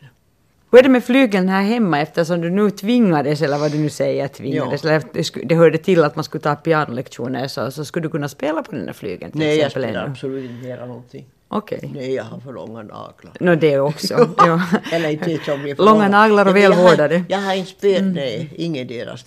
[0.71, 3.91] Hur är det med flygeln här hemma eftersom du nu tvingades, eller vad du nu
[3.91, 8.11] säger, tvingades, eller det hörde till att man skulle ta pianolektioner så, så skulle du
[8.11, 10.11] kunna spela på den där flygeln till Nej, exempel jag spelar ännu.
[10.13, 11.27] absolut inte mera någonting.
[11.57, 11.79] Okej.
[11.79, 11.91] Okay.
[11.95, 13.33] Nej, jag har för långa naglar.
[13.41, 14.29] No, det också.
[14.37, 14.63] ja.
[14.93, 16.09] Eller inte som för långa.
[16.09, 17.25] naglar och välvårdade.
[17.29, 18.13] Jag, har inte spelat, mm.
[18.13, 19.25] nej, ingen deras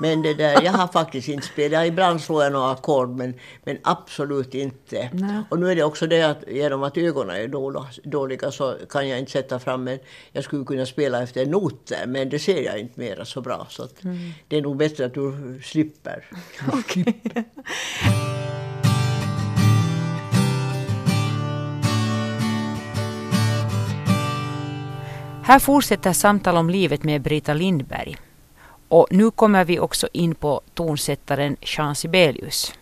[0.00, 1.86] Men det där, jag har faktiskt inte spelat.
[1.86, 5.10] Ibland slår jag några ackord men, men absolut inte.
[5.12, 5.42] Nej.
[5.50, 7.48] Och nu är det också det att genom att ögonen är
[8.08, 9.98] dåliga så kan jag inte sätta fram en...
[10.32, 13.66] Jag skulle kunna spela efter noter men det ser jag inte mera så bra.
[13.70, 14.32] Så mm.
[14.48, 16.24] det är nog bättre att du slipper.
[16.72, 17.14] Okay.
[25.46, 28.16] Här fortsätter samtal om livet med Brita Lindberg.
[28.88, 32.72] Och nu kommer vi också in på tonsättaren Jean Sibelius.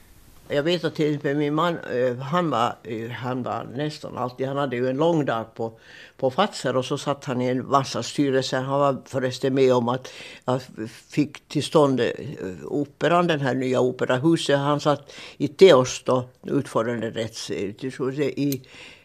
[0.49, 4.47] Jag vet att till exempel min man, eh, han var, eh, han var nästan alltid,
[4.47, 5.73] han hade ju en lång dag på,
[6.17, 8.61] på Fazer och så satt han i en massa styrelser.
[8.61, 10.13] Han var förresten med om att,
[10.45, 10.61] jag
[11.09, 12.09] fick till stånd eh,
[12.65, 14.59] operan, den här nya operahuset.
[14.59, 18.63] Han satt i Teos då, utförande rätts i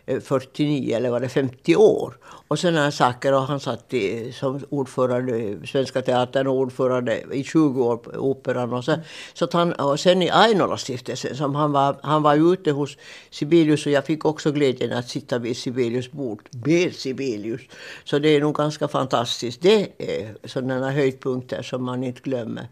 [0.10, 2.17] Eh, 49 eller var det 50 år.
[2.48, 3.34] Och sådana saker.
[3.34, 8.12] Och han satt i, som ordförande i Svenska Teatern och ordförande i 20 år på
[8.12, 8.74] Operan.
[8.74, 8.95] Och, så,
[9.34, 12.98] så att han, och sen i Ainola-stiftelsen, som han var, han var ute hos
[13.30, 17.62] Sibelius och jag fick också glädjen att sitta vid Sibelius bord med Sibelius.
[18.04, 19.62] Så det är nog ganska fantastiskt.
[19.62, 22.67] Det är eh, sådana höjdpunkter som man inte glömmer.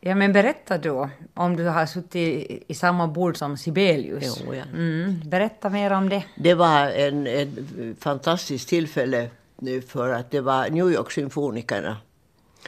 [0.00, 4.42] Ja, men berätta då, om du har suttit i samma bord som Sibelius.
[4.46, 4.62] Jo, ja.
[4.62, 6.24] mm, berätta mer om det.
[6.36, 11.96] Det var en, en fantastiskt tillfälle nu för att det var New York-symfonikerna.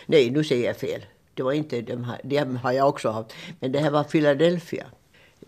[0.06, 1.04] Nej, nu säger jag fel.
[1.34, 3.32] Det var inte de här, de har jag också haft.
[3.60, 4.86] Men det här var Philadelphia.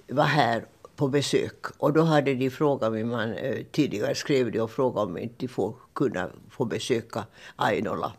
[0.09, 0.65] Var här
[0.97, 1.67] på besök.
[1.79, 5.35] Och då hade de frågat min man, eh, tidigare skrev de och frågade om inte
[5.39, 7.25] de får kunna få besöka
[7.57, 8.13] Ainola.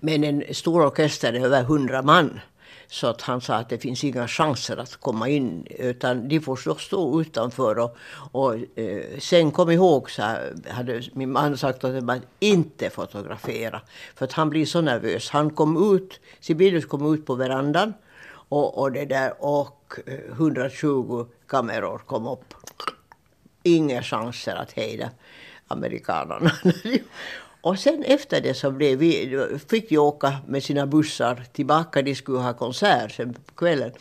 [0.00, 2.40] Men en stor orkester är över hundra man.
[2.86, 6.76] Så att han sa att det finns inga chanser att komma in utan de får
[6.78, 7.78] stå utanför.
[7.78, 7.96] Och,
[8.32, 10.22] och eh, sen kom ihåg, så
[10.70, 13.80] hade min man sagt att man inte fotografera.
[14.14, 15.30] För att han blir så nervös.
[15.30, 17.94] Han kom ut, Sibelius kom ut på verandan
[18.48, 22.54] och, och, det där, och eh, 120 kameror kom upp.
[23.62, 25.10] Inga chanser att hejda
[25.68, 26.50] amerikanerna.
[27.64, 32.02] Och sen efter det så blev vi, fick vi åka med sina bussar tillbaka.
[32.02, 33.92] De skulle ha konsert sen på kvällen.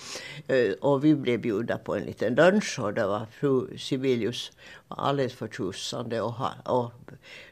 [0.47, 4.51] Eh, och vi blev bjudna på en liten lunch och det var fru Sibelius
[4.87, 6.21] var alldeles förtjusande.
[6.21, 6.33] Och,
[6.65, 6.91] och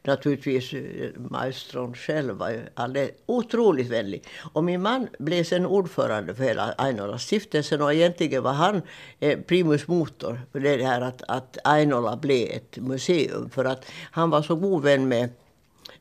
[0.04, 4.24] naturligtvis eh, maestron själv var alldeles otroligt vänlig.
[4.54, 8.82] Och min man blev sen ordförande för hela Ainola-stiftelsen och egentligen var han
[9.20, 13.50] eh, primus motor för det här att, att Ainola blev ett museum.
[13.50, 15.30] För att han var så god vän med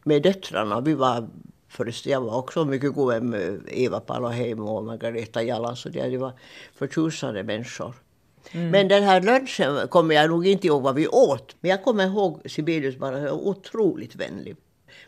[0.05, 0.81] med döttrarna.
[0.81, 1.29] Vi var,
[1.69, 5.77] förresten, jag var också mycket god vän med Eva Paloheimo och Margareta Jala.
[5.77, 6.33] Så de var
[6.75, 7.95] förtjusande människor.
[8.53, 8.71] Mm.
[8.71, 11.57] Men den här lunchen kommer jag nog inte ihåg vad vi åt.
[11.61, 14.57] Men jag kommer ihåg Sibelius bara otroligt vänlig.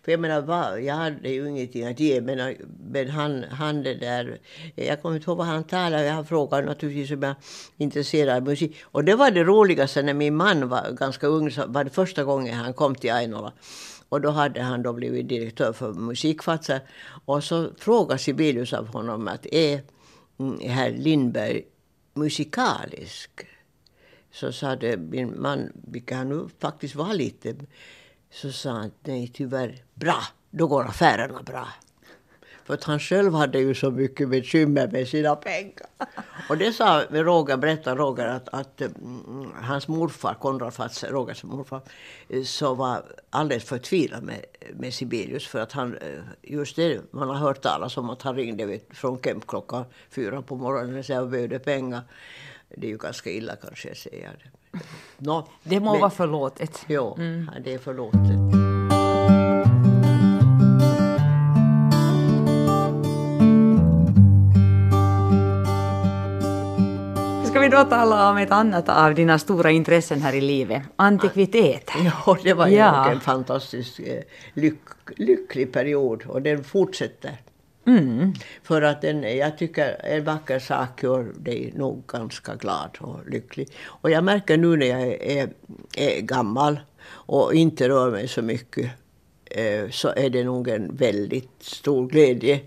[0.04, 2.56] För jag menar, jag hade ju ingenting att ge, men,
[2.90, 4.38] men han, han det där...
[4.74, 6.04] Jag kommer inte ihåg vad han talade.
[6.04, 7.36] Jag frågade naturligtvis om jag är
[7.76, 8.76] intresserad av musik.
[8.84, 12.24] Och det var det roligaste när min man var ganska ung, så var det första
[12.24, 13.52] gången han kom till Ainola.
[14.12, 16.80] Och då hade han då blivit direktör för musikfatser.
[17.24, 19.80] Och så frågade Sibelius av honom att är
[20.38, 21.62] mm, herr Lindberg
[22.14, 23.30] musikalisk?
[24.32, 27.54] Så sa min man, vilket han nu faktiskt var lite,
[28.30, 31.68] så sa han nej tyvärr, bra, då går affärerna bra.
[32.64, 35.86] För att han själv hade ju så mycket bekymmer med sina pengar.
[36.48, 41.80] Och det sa Roger, berättade Roger att, att mm, hans morfar, Konrad Fatse, Rogers morfar,
[42.44, 44.44] så var alldeles förtvivlad med,
[44.74, 45.46] med Sibelius.
[45.46, 46.08] För att han, eh,
[46.42, 50.42] just det, man har hört talas om att han ringde vet, från Kemp klockan fyra
[50.42, 52.02] på morgonen och behövde pengar.
[52.76, 54.50] Det är ju ganska illa kanske jag säger.
[55.18, 56.84] No, det må men, vara förlåtet.
[56.86, 57.50] Ja, mm.
[57.64, 58.61] det är förlåtet.
[67.62, 72.12] Vi då tala om ett annat av dina stora intressen här i livet, antikviteter.
[72.26, 73.10] Ja, det var ja.
[73.10, 74.22] en fantastisk eh,
[74.54, 74.80] lyck,
[75.16, 77.36] lycklig period och den fortsätter.
[77.86, 78.32] Mm.
[78.62, 83.68] För att den, jag tycker en vacker sak gör dig nog ganska glad och lycklig.
[83.84, 85.48] Och jag märker nu när jag är,
[85.96, 88.90] är gammal och inte rör mig så mycket
[89.44, 92.60] eh, så är det nog en väldigt stor glädje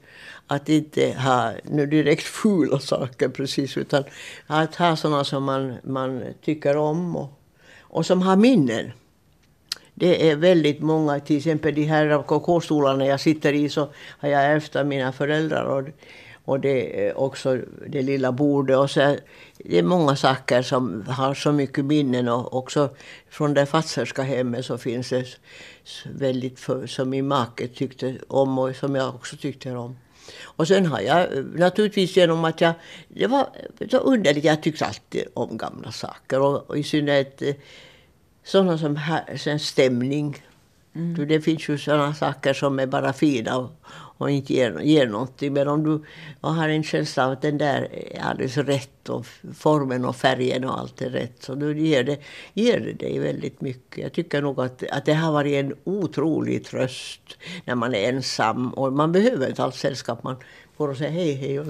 [0.48, 4.04] att inte ha nu direkt fula saker precis utan
[4.48, 7.30] att ha sådana som man, man tycker om och,
[7.80, 8.92] och som har minnen.
[9.94, 14.44] Det är väldigt många, till exempel de här KK-stolarna jag sitter i så har jag
[14.44, 15.64] ärvt av mina föräldrar.
[15.64, 15.88] Och,
[16.46, 18.78] och det är också det lilla bordet.
[18.78, 19.18] Och så,
[19.58, 22.28] det är många saker som har så mycket minnen.
[22.28, 22.90] Och också
[23.30, 25.26] från det fatserska hemmet så finns det
[26.06, 29.96] väldigt för, som min make tyckte om och som jag också tyckte om.
[30.44, 32.74] Och sen har jag naturligtvis genom att jag...
[33.08, 33.50] Det var
[33.92, 36.42] så underligt, jag tyckte alltid om gamla saker.
[36.42, 37.56] Och, och i synnerhet eh,
[38.44, 40.44] sådana som här, stämning.
[40.96, 41.28] Mm.
[41.28, 43.72] Det finns ju sådana saker som är bara fina och,
[44.18, 45.54] och inte ger, ger någonting.
[45.54, 46.04] Men om du
[46.42, 49.26] har en känsla av att den där är alldeles rätt och
[49.56, 52.18] formen och färgen och allt är rätt så då ger det,
[52.54, 54.04] ger det dig väldigt mycket.
[54.04, 58.74] Jag tycker nog att, att det har varit en otrolig tröst när man är ensam
[58.74, 60.24] och man behöver inte alls sällskap.
[60.24, 60.36] Man
[60.78, 61.68] går och säger hej hej och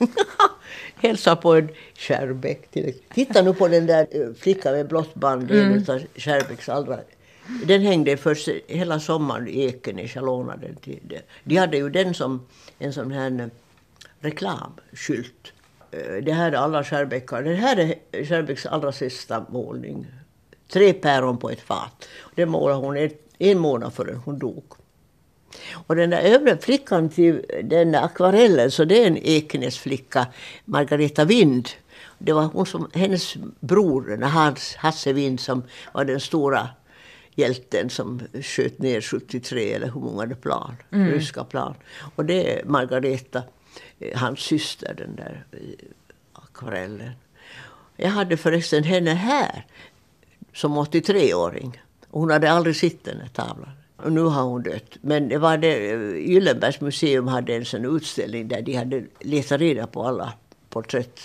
[0.96, 2.76] Hälsa på en Skärbäck.
[3.14, 5.72] Titta nu på den där eh, flickan med blått band, mm.
[5.72, 6.98] en av Skärbäcks allra
[7.64, 10.14] den hängde först hela sommaren i Ekenäs.
[10.14, 11.22] Jag lånade den till det.
[11.44, 12.46] De hade ju den som
[12.78, 13.46] en sån här eh,
[14.20, 15.52] reklamskylt.
[15.90, 17.42] Eh, det här är alla Skärbäckar.
[17.42, 20.06] Det här är Skärbäcks allra sista målning.
[20.72, 22.08] Tre päron på ett fat.
[22.34, 24.64] Det målade hon ett, en månad före hon dog.
[25.72, 30.26] Och den där övre flickan till den där akvarellen, så det är en Ekenäsflicka,
[30.64, 31.68] Margareta Wind.
[32.18, 36.68] Det var hon som, hennes bror, Hans, Hasse Wind, som var den stora
[37.40, 41.08] hjälten som sköt ner 73 eller hur många det plan, mm.
[41.08, 41.74] ryska plan.
[42.16, 43.42] Och det är Margareta,
[43.98, 45.58] eh, hans syster, den där eh,
[46.32, 47.10] akvarellen.
[47.96, 49.66] Jag hade förresten henne här
[50.52, 51.82] som 83-åring.
[52.10, 53.70] Hon hade aldrig sett den här tavlan.
[53.96, 54.96] Och nu har hon dött.
[55.00, 59.60] Men det var det, eh, Gyllenbergs museum hade en sån utställning där de hade letat
[59.60, 60.32] reda på alla
[60.70, 61.20] porträtt,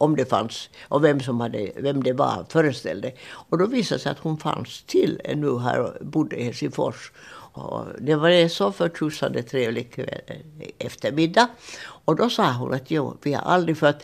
[0.00, 3.12] om det fanns, och vem, som hade, vem det var föreställde.
[3.30, 7.12] Och då visade det sig att hon fanns till ännu här och bodde i Helsingfors.
[7.52, 10.36] Och det var en så förtjusande trevlig eh,
[10.78, 11.48] eftermiddag.
[11.82, 14.02] Och då sa hon att jo, vi har aldrig för att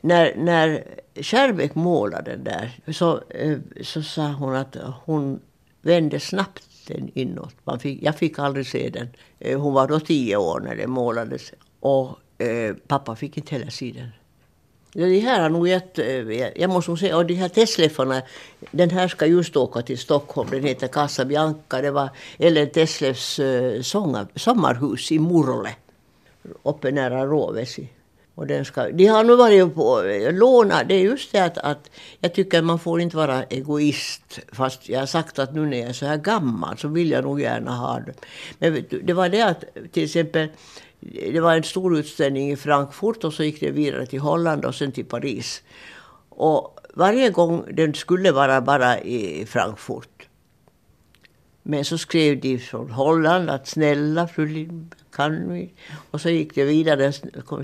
[0.00, 0.84] när, när
[1.20, 5.40] Kärrbäck målade den där så, eh, så sa hon att hon
[5.82, 7.54] vände snabbt den inåt.
[7.64, 9.08] Man fick, jag fick aldrig se den.
[9.38, 11.52] Eh, hon var då tio år när den målades.
[11.80, 14.08] Och eh, pappa fick inte heller se den.
[14.96, 18.22] De här har nog gett, eh, jag måste nog säga, och de här Tesleffarna,
[18.70, 23.38] den här ska just åka till Stockholm, den heter Casa Bianca, det var Ellen Teslefs
[23.38, 23.82] eh,
[24.36, 25.70] sommarhus i Murle,
[26.62, 27.88] uppe nära Rovesi.
[28.34, 30.84] Och den ska, de har nu varit på eh, låna.
[30.84, 34.38] Det är just det att, att jag tycker att man får inte vara egoist.
[34.52, 37.24] Fast jag har sagt att nu när jag är så här gammal så vill jag
[37.24, 38.14] nog gärna ha det.
[38.58, 40.48] Men det var det att till exempel
[41.00, 44.74] det var en stor utställning i Frankfurt och så gick det vidare till Holland och
[44.74, 45.62] sen till Paris.
[46.28, 50.28] Och varje gång den skulle vara bara i Frankfurt.
[51.62, 55.72] Men så skrev de från Holland att snälla fru Lind, kan vi?
[56.10, 57.12] Och så gick det vidare,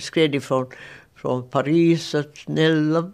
[0.01, 0.67] skrev de från,
[1.15, 3.13] från Paris att snälla.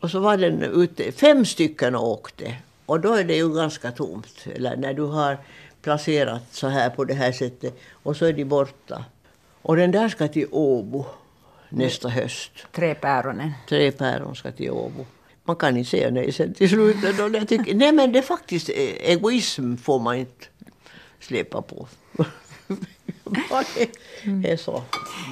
[0.00, 2.56] Och så var den ute, fem stycken åkte.
[2.86, 4.46] Och då är det ju ganska tomt.
[4.54, 5.38] Eller när du har
[5.82, 9.04] placerat så här på det här sättet och så är de borta.
[9.62, 11.04] Och den där ska till Åbo
[11.68, 12.50] nästa höst.
[12.72, 13.52] Tre päronen.
[13.68, 15.06] Tre päron ska till Åbo.
[15.44, 16.96] Man kan inte säga nej sen till slut.
[17.32, 20.46] Jag tycker, nej men det är faktiskt eh, egoism får man inte
[21.20, 21.88] släppa på.
[24.24, 24.82] det är så.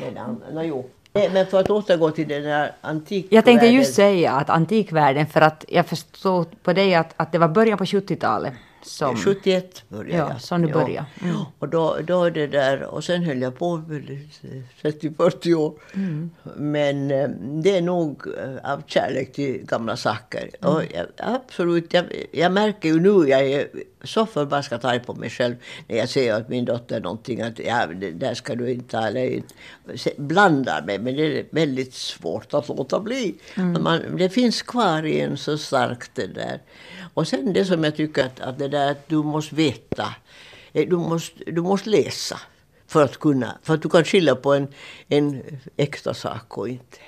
[0.00, 0.90] Men, no, jo.
[1.12, 3.36] Men för att återgå till den här antikvärlden.
[3.36, 7.38] Jag tänkte just säga att antikvärlden, för att jag förstod på dig att, att det
[7.38, 8.52] var början på 70-talet
[8.88, 10.30] som, 71 började jag.
[10.30, 11.06] Ja, som du började.
[11.22, 11.36] Mm.
[11.58, 13.82] Och då, då det där, och sen höll jag på
[14.82, 15.74] 30-40 år.
[15.94, 16.30] Mm.
[16.56, 17.28] Men eh,
[17.62, 20.50] det är nog eh, av kärlek till gamla saker.
[20.60, 20.74] Mm.
[20.74, 23.68] Och jag, absolut, jag, jag märker ju nu, jag är
[24.08, 25.54] så förbaskat arg på mig själv
[25.88, 29.42] när jag säger åt min dotter någonting att ja, det där ska du inte eller
[30.16, 30.98] blandar mig.
[30.98, 33.34] Men det är väldigt svårt att låta bli.
[33.54, 33.82] Mm.
[33.82, 36.60] Man, det finns kvar i en så starkt det där.
[37.14, 40.14] Och sen det som jag tycker att, att det där att du måste veta.
[40.72, 42.40] Eh, du måste, du måste läsa
[42.86, 44.68] för att kunna, för att du kan skilja på en,
[45.08, 45.42] en
[45.76, 46.98] äkta sak och inte.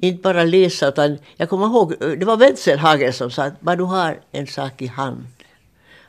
[0.00, 3.84] Inte bara läsa utan, jag kommer ihåg, det var Wenzelhagen som sa att bara du
[3.84, 5.26] har en sak i handen,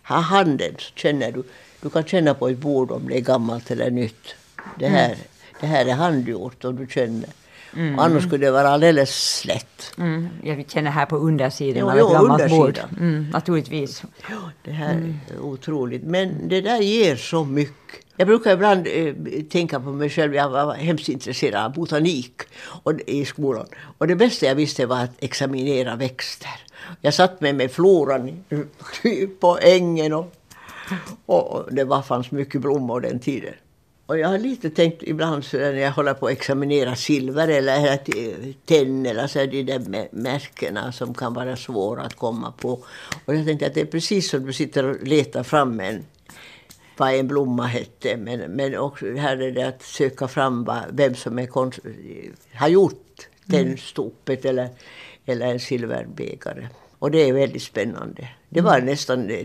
[0.08, 1.44] ha handen så känner du,
[1.82, 4.36] du kan känna på ett bord om det är gammalt eller nytt.
[4.80, 5.20] Det här, mm.
[5.60, 7.30] det här är handgjort och du känner.
[7.76, 8.00] Mm.
[8.00, 9.94] Annars skulle det vara alldeles slätt.
[9.98, 10.30] Mm.
[10.44, 12.80] Jag känner här på undersidan jo, av ett gammalt bord.
[13.00, 14.04] Mm, naturligtvis.
[14.30, 15.20] Ja, det här mm.
[15.34, 16.04] är otroligt.
[16.04, 18.07] Men det där ger så mycket.
[18.18, 19.14] Jag brukar ibland eh,
[19.50, 22.42] tänka på mig själv, jag var hemskt intresserad av botanik
[22.84, 23.66] och, i skolan.
[23.98, 26.52] Och det bästa jag visste var att examinera växter.
[27.02, 28.44] Jag satt med mig floran
[29.40, 30.34] på ängen och,
[31.26, 33.54] och det var, fanns mycket blommor den tiden.
[34.06, 38.00] Och jag har lite tänkt ibland så när jag håller på att examinera silver eller
[38.66, 42.70] tenn eller så är det de märkena som kan vara svåra att komma på.
[43.26, 46.04] Och jag tänkte att det är precis som du sitter och letar fram en
[47.00, 48.18] vad en blomma hette.
[48.18, 51.48] Men, men också här är det att söka fram vem som är
[52.58, 54.58] har gjort tennstopet mm.
[54.58, 54.70] eller,
[55.26, 56.68] eller en silverbägare.
[57.00, 58.28] Och det är väldigt spännande.
[58.50, 58.86] Det var mm.
[58.86, 59.44] nästan, det,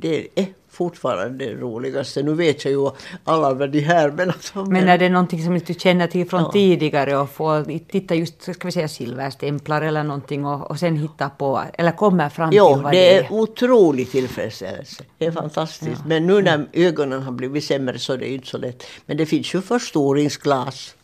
[0.00, 2.22] det är fortfarande det roligaste.
[2.22, 2.90] Nu vet jag ju
[3.24, 6.42] alla vad de här men alltså, Men är det någonting som du känner till från
[6.42, 6.52] ja.
[6.52, 11.30] tidigare och får titta just, ska vi säga silverstämplar eller någonting och, och sen hitta
[11.30, 13.16] på, eller kommer fram jo, till vad det är?
[13.16, 15.04] Jo, det är otrolig tillfredsställelse.
[15.18, 16.00] Det är fantastiskt.
[16.00, 16.04] Ja.
[16.06, 18.86] Men nu när ögonen har blivit sämre så är det inte så lätt.
[19.06, 20.94] Men det finns ju förstoringsglas.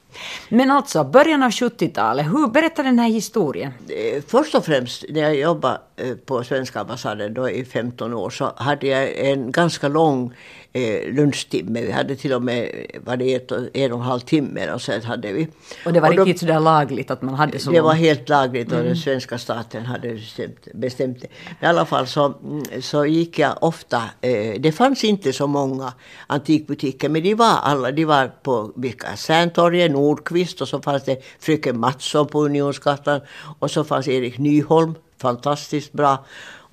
[0.48, 3.72] Men alltså, början av 70-talet, hur berättar den här historien?
[3.88, 8.30] Eh, först och främst, när jag jobbade eh, på svenska ambassaden då i 15 år
[8.30, 10.34] så hade jag en ganska lång
[10.76, 11.80] eh, lunchtimme.
[11.80, 14.72] Vi hade till och med var det ett, en och en halv timme.
[14.72, 15.48] Och, sen hade vi.
[15.86, 18.66] och det var och riktigt sådär lagligt att man hade så Det var helt lagligt
[18.66, 18.86] och mm.
[18.86, 21.28] den svenska staten hade bestämt, bestämt det.
[21.60, 22.34] I alla fall så,
[22.80, 25.92] så gick jag ofta, eh, det fanns inte så många
[26.26, 31.22] antikbutiker men de var alla, de var på vilka, Särntorget, Nordqvist och så fanns det
[31.38, 33.20] Fröken Mattsson på Unionsgatan
[33.58, 36.24] och så fanns Erik Nyholm, fantastiskt bra.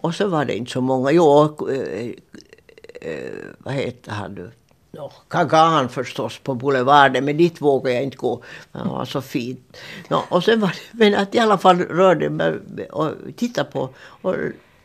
[0.03, 1.11] Och så var det inte så många.
[1.11, 2.11] Jo, eh,
[3.03, 4.51] Eh, vad heter han nu?
[4.91, 8.43] No, Kagan förstås på Boulevarden, men dit vågade jag inte gå.
[8.71, 9.63] Han var så fin.
[10.09, 12.59] No, och sen var det, men att i alla fall rörde mig
[12.91, 13.89] och tittade på.
[13.97, 14.35] Och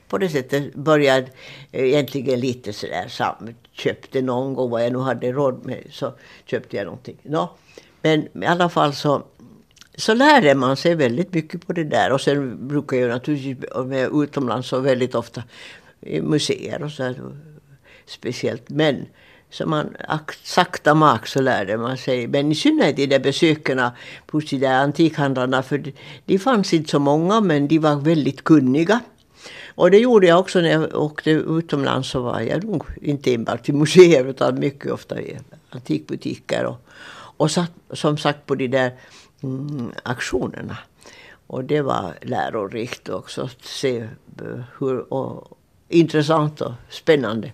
[0.08, 1.26] på det sättet började
[1.72, 6.12] egentligen lite sådär sam, köpte någon gång vad jag nu hade råd med så
[6.46, 7.16] köpte jag någonting.
[7.22, 7.48] No,
[8.02, 9.22] men i alla fall så
[9.94, 12.12] så lärde man sig väldigt mycket på det där.
[12.12, 15.42] Och sen brukar jag naturligtvis med utomlands så väldigt ofta
[16.00, 17.16] i museer och så här,
[18.08, 18.68] speciellt.
[18.68, 19.06] Men
[19.50, 19.96] så man
[20.42, 22.26] sakta mak så lärde man sig.
[22.26, 23.80] Men i synnerhet i de besöken
[24.30, 25.62] hos de där antikhandlarna.
[25.62, 25.92] För
[26.24, 29.00] de fanns inte så många men de var väldigt kunniga.
[29.74, 32.08] Och det gjorde jag också när jag åkte utomlands.
[32.10, 35.38] Så var jag nog inte enbart i museer utan mycket ofta i
[35.70, 36.64] antikbutiker.
[36.64, 36.88] Och,
[37.36, 38.92] och satt som sagt på de där
[39.42, 40.76] mm, aktionerna.
[41.46, 47.52] Och det var lärorikt också att se eh, hur och, intressant och spännande.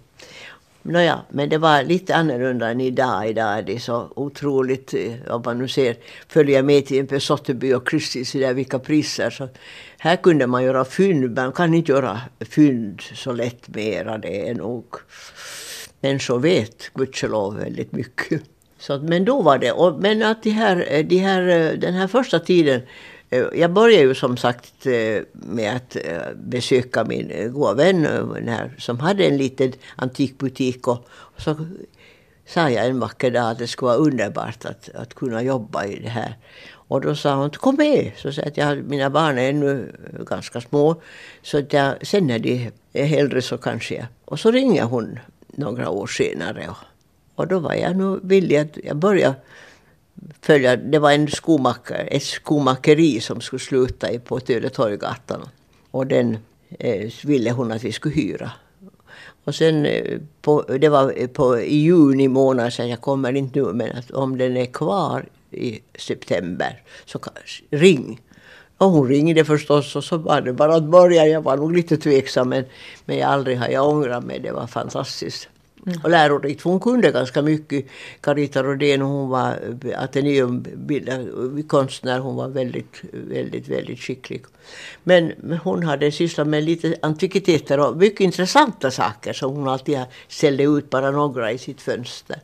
[0.86, 3.28] Nåja, men det var lite annorlunda än idag.
[3.28, 5.96] Idag är det så otroligt, eh, om man nu ser,
[6.28, 9.30] följer med till en Sotheby och Christies, där vilka priser.
[9.30, 9.48] Så
[9.98, 14.18] här kunde man göra fynd, man kan inte göra fynd så lätt mera.
[14.18, 14.84] Det är nog,
[16.00, 18.42] människor vet gudskelov väldigt mycket.
[18.78, 21.94] Så, men då var det, och, men att de här, eh, de här, eh, den
[21.94, 22.80] här första tiden
[23.30, 28.04] Eh, jag började ju som sagt eh, med att eh, besöka min goda vän
[28.48, 30.88] här, som hade en liten antikbutik.
[30.88, 31.56] Och så
[32.46, 36.00] sa jag en vacker dag att det skulle vara underbart att, att kunna jobba i
[36.00, 36.36] det här.
[36.88, 38.12] Och då sa hon, kom med.
[38.16, 39.92] Så sa att jag, mina barn är ännu
[40.26, 41.02] ganska små.
[41.42, 44.06] Så att jag, sen när de är äldre så kanske jag...
[44.24, 46.68] Och så ringer hon några år senare.
[46.68, 46.76] Och,
[47.34, 49.34] och då var jag nu villig att jag började
[50.40, 55.48] följa, det var en skomakare, ett skomakeri som skulle sluta på Töletorggatan.
[55.90, 56.38] Och den
[56.78, 58.50] eh, ville hon att vi skulle hyra.
[59.44, 63.58] Och sen, eh, på, det var eh, på, i juni månad, så jag kommer inte
[63.58, 67.20] nu, men att om den är kvar i september så
[67.70, 68.20] ring.
[68.78, 71.26] Och hon ringde förstås och så var det bara att börja.
[71.26, 72.64] Jag var nog lite tveksam men,
[73.04, 74.40] men jag aldrig har jag ångrat mig.
[74.40, 75.48] Det var fantastiskt.
[75.86, 76.00] Mm.
[76.02, 76.62] Och lärorikt.
[76.62, 77.86] Hon kunde ganska mycket.
[78.20, 79.58] Carita Rodén, hon var
[79.96, 82.18] Ateneum-konstnär.
[82.18, 84.44] Hon var väldigt, väldigt, väldigt skicklig.
[85.02, 85.32] Men
[85.62, 90.90] hon hade sysslat med lite antikviteter och mycket intressanta saker som hon alltid ställde ut
[90.90, 92.40] bara några i sitt fönster.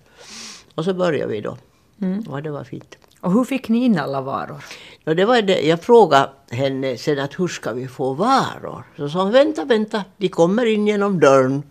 [0.75, 1.59] Och så började vi då.
[2.03, 2.21] Mm.
[2.21, 2.97] Och det var fint.
[3.21, 4.65] Och hur fick ni in alla varor?
[5.07, 8.85] Och det var det, jag frågade henne sen att hur ska vi få varor?
[8.97, 11.63] Så sa hon vänta, vänta, de kommer in genom dörren.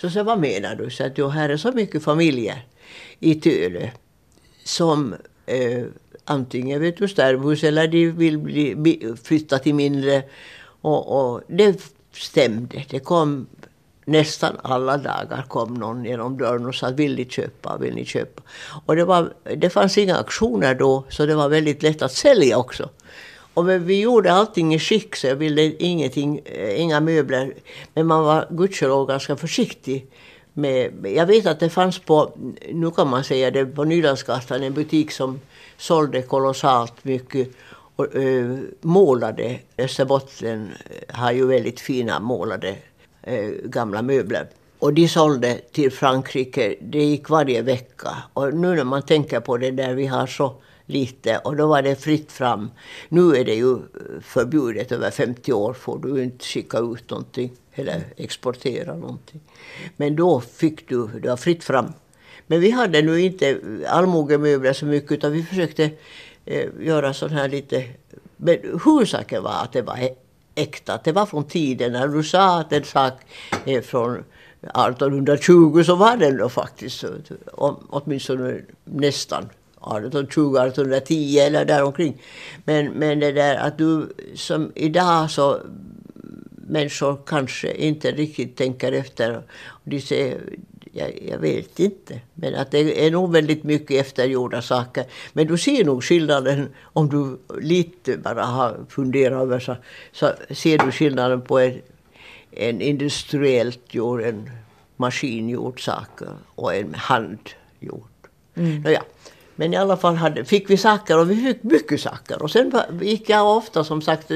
[0.00, 0.90] Så sa vad menar du?
[0.90, 2.66] Så att jo, här är så mycket familjer
[3.18, 3.88] i Tölö
[4.64, 5.14] som
[5.46, 5.84] eh,
[6.24, 10.22] antingen vet du Sterbhus eller de vill bli, flytta till mindre.
[10.80, 11.80] Och, och det
[12.12, 12.84] stämde.
[12.90, 13.46] Det kom
[14.04, 18.42] nästan alla dagar kom någon genom dörren och sa vill ni köpa, vill ni köpa.
[18.86, 22.58] Och det, var, det fanns inga auktioner då så det var väldigt lätt att sälja
[22.58, 22.88] också.
[23.54, 27.54] Och vi gjorde allting i skick så jag ville ingenting, eh, inga möbler.
[27.94, 30.06] Men man var gudskelov ganska försiktig.
[30.52, 32.32] Med, jag vet att det fanns på,
[32.72, 35.40] nu kan man säga det, på Nylandsgatan en butik som
[35.76, 37.48] sålde kolossalt mycket
[37.96, 39.58] och, äh, målade.
[39.78, 42.76] Österbotten eh, har ju väldigt fina målade
[43.22, 44.48] äh, gamla möbler.
[44.78, 48.10] Och de sålde till Frankrike, det gick varje vecka.
[48.32, 50.54] Och nu när man tänker på det där vi har så
[50.90, 52.70] lite och då var det fritt fram.
[53.08, 53.78] Nu är det ju
[54.22, 59.40] förbjudet, över 50 år får du inte skicka ut någonting eller exportera någonting.
[59.96, 61.92] Men då fick du, det var fritt fram.
[62.46, 65.90] Men vi hade nu inte allmogemöbler så mycket utan vi försökte
[66.44, 67.84] eh, göra sån här lite...
[68.36, 69.98] Men huvudsaken var att det var
[70.54, 71.92] äkta, att det var från tiden.
[71.92, 73.12] När du sa att en sak
[73.64, 74.24] är från
[74.62, 77.04] 1820 så var den då faktiskt
[77.88, 79.48] åtminstone nästan
[79.80, 82.22] 1820, 1810 eller däromkring.
[82.64, 85.60] Men, men det där att du som idag så
[86.70, 89.42] människor kanske inte riktigt tänker efter.
[89.84, 90.40] De ser,
[90.92, 92.20] jag, jag, vet inte.
[92.34, 95.04] Men att det är nog väldigt mycket eftergjorda saker.
[95.32, 99.76] Men du ser nog skillnaden om du lite bara har funderat över så,
[100.12, 101.80] så ser du skillnaden på en,
[102.50, 104.50] en industriellt gjord, en
[104.96, 106.20] maskingjord sak
[106.54, 108.10] och en handgjord.
[108.54, 108.82] Mm.
[108.82, 109.02] Nåja.
[109.60, 112.42] Men i alla fall hade, fick vi saker och vi fick mycket saker.
[112.42, 114.30] Och sen gick jag ofta som sagt,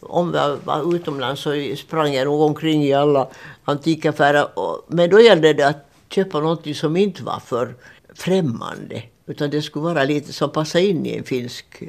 [0.00, 3.28] om jag var utomlands så sprang jag nog omkring i alla
[3.64, 4.48] antikaffärer.
[4.88, 7.74] Men då gällde det att köpa något som inte var för
[8.14, 9.02] främmande.
[9.26, 11.82] Utan det skulle vara lite som passade in i en finsk,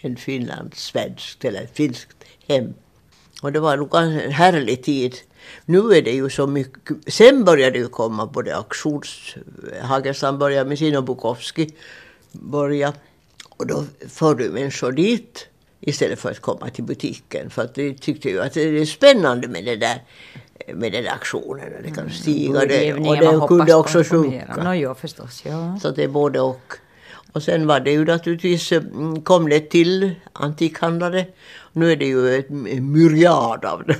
[0.00, 2.74] en finlandssvensk eller ett finskt hem.
[3.42, 5.14] Och det var nog en härlig tid.
[5.64, 6.96] Nu är det ju så mycket.
[7.06, 9.34] Sen började det ju komma både auktions...
[9.82, 11.74] Hagelstam började med sin och Bukowski
[12.32, 12.96] började.
[13.48, 15.46] Och då förde människor dit
[15.80, 17.50] istället för att komma till butiken.
[17.50, 20.02] För att de tyckte ju att det är spännande med det där
[20.74, 21.72] med den aktionen.
[21.82, 22.10] Det kan mm.
[22.10, 24.56] stiga det, och det kunde också sjunka.
[24.56, 25.78] No, jo, förstås, ja.
[25.82, 26.72] Så det är både och.
[27.38, 31.26] Och sen var det ju naturligtvis, mm, kom det till antikhandlare.
[31.72, 33.96] Nu är det ju en myriad av dem.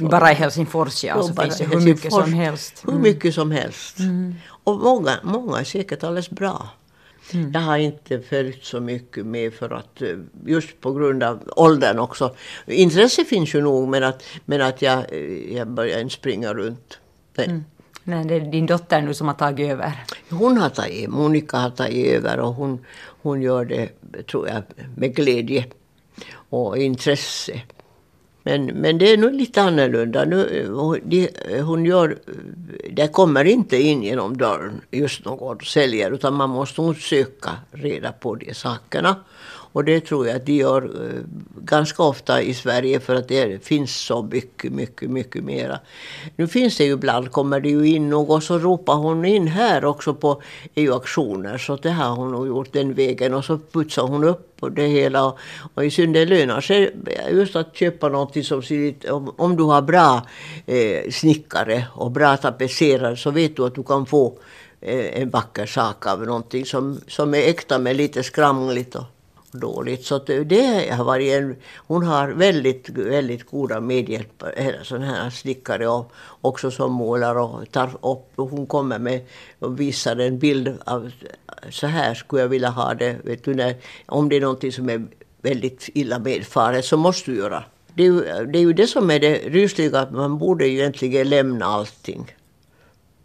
[0.10, 2.84] Bara i Helsingfors ja, så finns det hur mycket som helst.
[2.84, 2.96] Mm.
[2.96, 3.98] Hur mycket som helst.
[3.98, 4.34] Mm.
[4.48, 6.68] Och många, många är säkert alldeles bra.
[7.32, 7.52] Mm.
[7.52, 10.08] Jag har inte följt så mycket med för att eh,
[10.46, 12.34] just på grund av åldern också.
[12.66, 16.98] Intresse finns ju nog men att, men att jag, eh, jag börjar inte springa runt.
[17.36, 17.64] Mm.
[18.04, 19.92] Nej, det är din dotter nu som har tagit över.
[20.30, 22.84] Hon har tagit, Monica har tagit över och hon,
[23.22, 23.88] hon gör det,
[24.26, 24.62] tror jag,
[24.96, 25.64] med glädje
[26.50, 27.62] och intresse.
[28.42, 30.24] Men, men det är nog lite annorlunda.
[30.24, 30.68] Nu,
[31.04, 31.28] de,
[31.60, 32.18] hon gör,
[32.90, 38.12] det kommer inte in genom dörren just någon säljer utan man måste nog söka reda
[38.12, 39.16] på de sakerna.
[39.72, 41.22] Och det tror jag att de gör eh,
[41.56, 45.78] ganska ofta i Sverige för att det finns så mycket, mycket, mycket mera.
[46.36, 49.46] Nu finns det ju ibland, kommer det ju in något och så ropar hon in
[49.46, 50.42] här också på
[50.74, 51.58] EU-aktioner.
[51.58, 54.86] Så det har hon nog gjort den vägen och så putsar hon upp på det
[54.86, 55.34] hela.
[55.74, 56.96] Och i synnerhet det lönar sig
[57.30, 60.26] just att köpa någonting som ser ut, om, om du har bra
[60.66, 64.38] eh, snickare och bra tapetserare så vet du att du kan få
[64.80, 68.94] eh, en vacker sak av någonting som, som är äkta men lite skramligt.
[68.94, 69.04] Och,
[69.52, 70.04] dåligt.
[70.04, 75.88] Så det har varit en, hon har väldigt, väldigt goda medhjälpare, eh, sådana här snickare
[75.88, 78.32] och också som målar och tar upp.
[78.36, 79.20] Hon kommer med
[79.58, 81.10] och visar en bild av
[81.70, 83.16] så här skulle jag vilja ha det.
[83.24, 83.76] Vet du, när,
[84.06, 85.06] om det är någonting som är
[85.42, 87.64] väldigt illa medfaret så måste du göra.
[87.94, 90.78] Det är, ju, det är ju det som är det rysliga, att man borde ju
[90.78, 92.34] egentligen lämna allting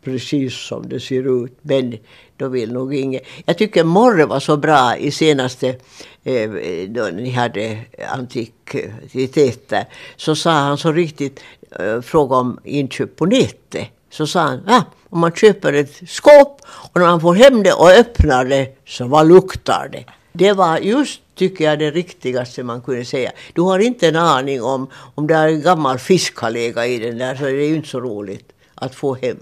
[0.04, 1.58] precis som det ser ut.
[1.62, 1.98] Men
[2.38, 3.22] då vill nog ingen.
[3.46, 5.76] Jag tycker Morre var så bra i senaste,
[6.24, 6.50] eh,
[6.88, 7.80] då ni hade
[8.10, 9.86] antikviteter.
[10.16, 11.40] Så sa han så riktigt,
[11.80, 13.88] eh, fråga om inköp på nätet.
[14.10, 17.74] Så sa han, ja, om man köper ett skåp och när man får hem det
[17.74, 20.06] och öppnar det, så vad luktar det?
[20.34, 23.32] Det var just tycker jag det riktigaste man kunde säga.
[23.54, 27.00] Du har inte en aning om, om det är en gammal fisk har legat i
[27.00, 29.38] den där så är det ju inte så roligt att få hem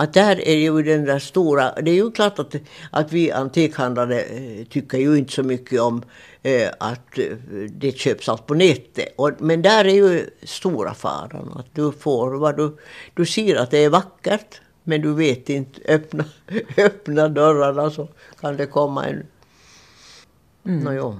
[0.00, 2.54] att där är ju den där stora, det är ju klart att,
[2.90, 6.02] att vi antikhandlare eh, tycker ju inte så mycket om
[6.42, 7.24] eh, att eh,
[7.70, 9.14] det köps allt på nätet.
[9.16, 12.76] Och, men där är ju stora faran att du får vad du,
[13.14, 16.24] du ser att det är vackert men du vet inte, öppna,
[16.76, 18.08] öppna dörrarna så
[18.40, 19.26] kan det komma en...
[20.64, 20.84] Mm.
[20.84, 21.16] Nåjo.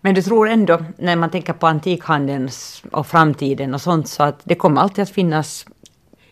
[0.00, 2.50] Men du tror ändå, när man tänker på antikhandeln
[2.92, 5.66] och framtiden och sånt, så att det kommer alltid att finnas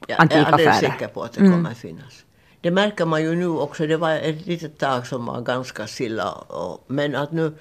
[0.07, 1.53] Ja, jag är alldeles säker på att det mm.
[1.53, 2.24] kommer att finnas.
[2.61, 3.86] Det märker man ju nu också.
[3.86, 6.32] Det var ett litet tag som var ganska stilla.
[6.32, 7.53] Och, men att nu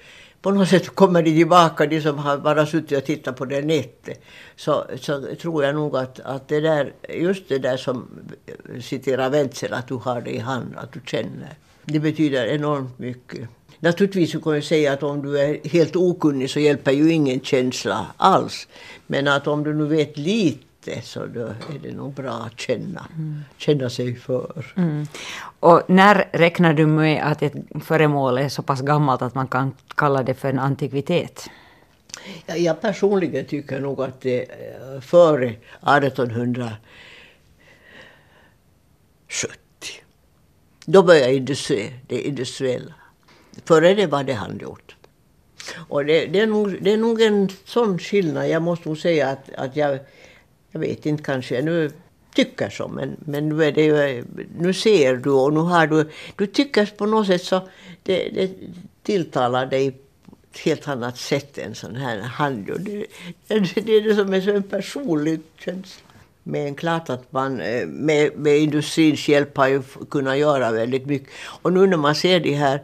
[0.42, 3.62] på något sätt kommer de tillbaka, de som har bara suttit och tittat på det
[3.62, 4.24] nätet.
[4.56, 8.08] Så, så tror jag nog att, att det där, just det där som
[8.80, 11.54] citerar Wenzel, att du har det i hand, att du känner.
[11.84, 13.48] Det betyder enormt mycket.
[13.80, 18.06] Naturligtvis kan jag säga att om du är helt okunnig så hjälper ju ingen känsla
[18.16, 18.68] alls.
[19.06, 22.60] Men att om du nu vet lite lite så då är det nog bra att
[22.60, 23.44] känna, mm.
[23.58, 24.72] känna sig för.
[24.76, 25.06] Mm.
[25.60, 27.52] Och när räknar du med att ett
[27.84, 31.50] föremål är så pass gammalt att man kan kalla det för en antikvitet?
[32.46, 36.76] Ja, jag personligen tycker nog att det är före 1870.
[40.86, 42.94] Då började industri, det industriella.
[43.64, 44.96] Före det var det handgjort.
[45.88, 48.48] Och det, det, är nog, det är nog en sån skillnad.
[48.48, 49.98] Jag måste nog säga att, att jag
[50.70, 51.90] jag vet inte, kanske jag nu
[52.34, 54.24] tycker så, men, men nu, är det ju,
[54.58, 57.68] nu ser du och nu har du, du tycker på något sätt så
[58.02, 58.50] det, det
[59.02, 59.98] tilltalar dig på
[60.52, 62.66] ett helt annat sätt än sån här hand.
[62.66, 63.06] Det,
[63.46, 66.06] det, det är det som är så en personlig känsla.
[66.48, 71.28] Men klart att man eh, med, med industrins hjälp har ju kunnat göra väldigt mycket.
[71.62, 72.80] Och nu när man ser de här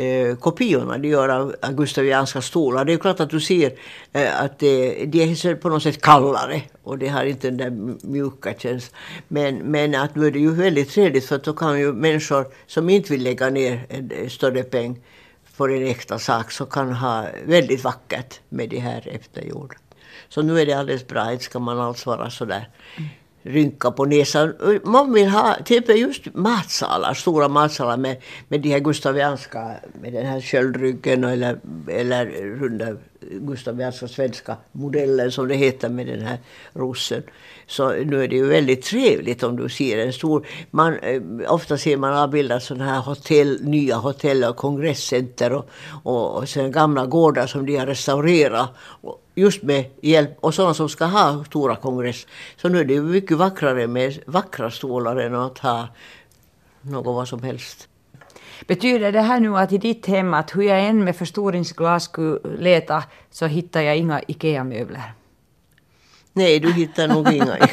[0.00, 2.84] eh, kopiorna de gör av, av gustavianska stolar.
[2.84, 3.72] Det är klart att du ser
[4.12, 7.96] eh, att det, de är på något sätt kallare och det har inte den där
[8.06, 9.00] mjuka känslan.
[9.28, 12.90] Men, men att nu är det ju väldigt trevligt för då kan ju människor som
[12.90, 15.00] inte vill lägga ner en eh, större peng
[15.56, 19.74] på en äkta sak så kan ha väldigt vackert med det här eftergjorda.
[20.28, 23.08] Så nu är det alldeles bra, inte ska man alls vara sådär mm
[23.42, 24.54] rynka på näsan.
[24.84, 28.16] Man vill ha typ just matsalar, stora matsalar med,
[28.48, 32.26] med de här gustavianska, med den här sköldryggen eller, eller
[32.60, 32.96] runda
[33.32, 36.38] Gustav alltså svenska modellen som det heter med den här
[36.72, 37.22] rosen.
[37.66, 41.78] Så nu är det ju väldigt trevligt om du ser en stor, man, eh, ofta
[41.78, 45.70] ser man avbildat sådana här hotell, nya hotell och kongresscenter och,
[46.02, 48.68] och, och sen gamla gårdar som de har restaurerat
[49.34, 52.26] just med hjälp och sådana som ska ha stora kongress.
[52.56, 55.88] Så nu är det ju mycket vackrare med vackra stolar än att ha
[56.82, 57.88] något vad som helst.
[58.66, 62.38] Betyder det här nu att i ditt hem att hur jag än med förstoringsglas skulle
[62.58, 65.12] leta så hittar jag inga IKEA-möbler?
[66.32, 67.56] Nej, du hittar nog inga.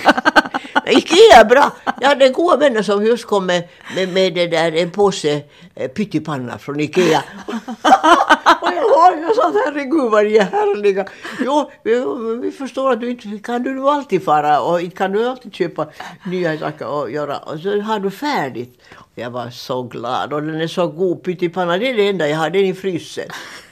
[0.85, 1.71] Ikea är bra!
[2.01, 5.41] Jag hade en god vän som just kom med, med, med det där, en påse
[5.75, 7.23] eh, pyttipanna från Ikea.
[8.77, 11.05] jag, sa herregud vad de är härliga.
[11.39, 12.05] Jo, vi,
[12.41, 15.87] vi förstår att du inte kan du alltid fara och inte kan du alltid köpa
[16.25, 17.37] nya saker och göra.
[17.37, 18.81] Och så har du färdigt.
[19.15, 21.77] Jag var så glad och den är så god pyttipanna.
[21.77, 23.29] Det är det enda jag har, den i frysen.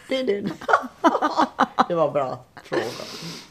[0.08, 0.54] Det är den.
[1.88, 3.45] det var bra fråga.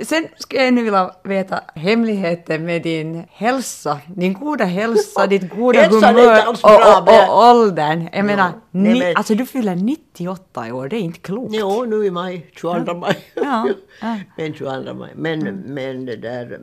[0.00, 5.88] Sen skulle jag nu vilja veta hemligheten med din hälsa, din goda hälsa, ditt goda
[5.88, 8.08] humör och, och, och åldern.
[8.12, 9.16] Jag menar, nej, ni, men...
[9.16, 11.54] alltså du fyller 98 i år, det är inte klokt.
[11.54, 13.18] Jo, nu i maj, 22 maj.
[13.34, 13.68] Ja,
[14.00, 14.18] ja.
[14.36, 15.12] men 22 maj.
[15.16, 15.54] Men, mm.
[15.54, 16.60] men det där,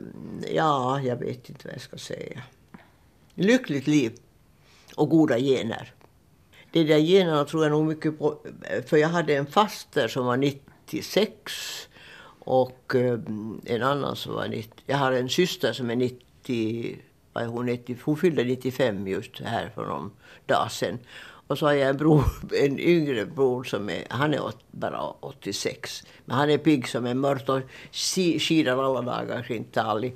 [0.54, 2.42] ja, jag vet inte vad jag ska säga.
[3.34, 4.12] Lyckligt liv
[4.96, 5.92] och goda gener.
[6.70, 8.38] De där generna tror jag nog mycket på,
[8.86, 11.88] för jag hade en faster som var 96
[12.46, 13.18] och eh,
[13.64, 14.70] en annan som var 90.
[14.86, 16.98] Jag har en syster som är 90,
[17.32, 20.10] vad är hon, 90, hon fyllde 95 just här för någon
[20.46, 20.98] dag sedan.
[21.46, 22.24] Och så har jag en bror,
[22.60, 26.02] en yngre bror som är, han är åt, bara 86.
[26.24, 27.60] Men han är pigg som en mört och
[27.92, 30.12] skidar alla dagar sin tal i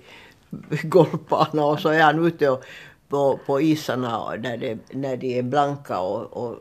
[0.83, 2.64] golfbana och så är han ute och,
[3.09, 6.59] på, på isarna när, det, när de är blanka och, och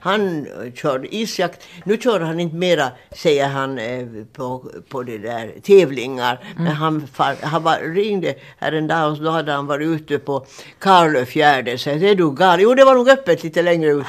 [0.00, 1.66] han körde isjakt.
[1.84, 6.40] Nu kör han inte mera, säger han, eh, på, på det där tävlingar.
[6.52, 6.64] Mm.
[6.64, 7.06] Men han,
[7.42, 10.46] han var, ringde här en dag och då hade han varit ute på
[10.78, 11.78] Karlöfjärden.
[11.78, 12.60] Så jag är du galen?
[12.62, 14.06] Jo, det var nog öppet lite längre ut.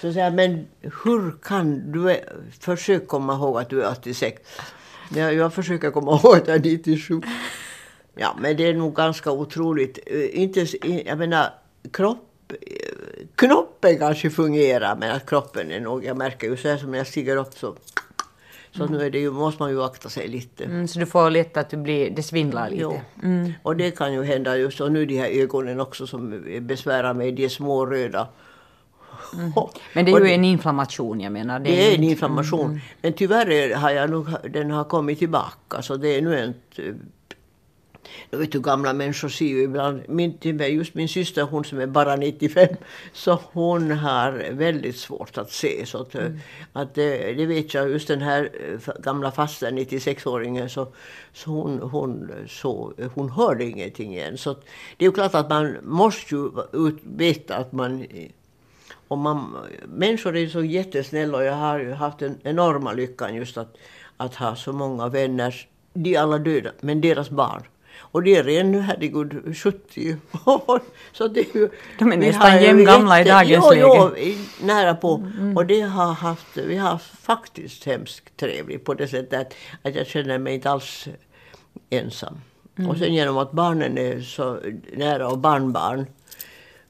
[0.00, 2.16] Så säger jag, men hur kan du,
[2.60, 4.42] försök komma ihåg att du är 86.
[5.14, 7.20] Jag, jag försöker komma ihåg att jag är 97.
[8.14, 9.98] Ja, men det är nog ganska otroligt.
[10.06, 10.66] Eh, inte,
[11.06, 11.50] jag menar,
[11.92, 12.52] kropp
[13.38, 16.98] knoppen kanske fungerar men att kroppen är nog, jag märker ju så här som när
[16.98, 17.74] jag stiger upp så
[18.70, 18.98] så mm.
[18.98, 20.64] nu är det ju, måste man ju akta sig lite.
[20.64, 23.00] Mm, så du får lätt att du blir, det svindlar lite?
[23.22, 23.52] Mm.
[23.62, 27.32] Och det kan ju hända just och nu de här ögonen också som besvärar mig,
[27.32, 28.28] de är små röda.
[29.34, 29.52] Mm.
[29.92, 31.58] Men det är ju en inflammation jag menar.
[31.58, 32.66] Det, det är en inflammation.
[32.66, 32.80] Mm.
[33.02, 36.98] Men tyvärr har jag nog, den har kommit tillbaka så det är nu inte
[38.30, 42.16] vet du, gamla människor ser ju ibland, min, just min syster hon som är bara
[42.16, 42.68] 95,
[43.12, 45.86] så hon har väldigt svårt att se.
[45.86, 46.38] Så att, mm.
[46.72, 50.88] att det, det, vet jag, just den här eh, gamla fasten, 96-åringen, så,
[51.32, 54.38] så, hon, hon, så hon hörde ingenting igen.
[54.38, 54.54] Så
[54.96, 56.50] det är ju klart att man måste ju
[57.02, 58.06] veta att man
[59.08, 63.56] och man, människor är så jättesnälla och jag har ju haft en enorma lyckan just
[63.56, 63.76] att,
[64.16, 67.62] att ha så många vänner, de är alla döda, men deras barn
[68.00, 70.80] och det är nu, herregud, 70 år.
[71.12, 71.68] Så det är ju,
[71.98, 74.24] De är nästan jämngamla i dagens jo, läge.
[74.24, 75.14] Jo, nära på.
[75.14, 75.56] Mm, mm.
[75.56, 79.94] Och det har haft, vi har haft faktiskt hemskt trevligt på det sättet att, att
[79.94, 81.08] jag känner mig inte alls
[81.90, 82.40] ensam.
[82.78, 82.90] Mm.
[82.90, 84.58] Och sen genom att barnen är så
[84.92, 86.06] nära och barnbarn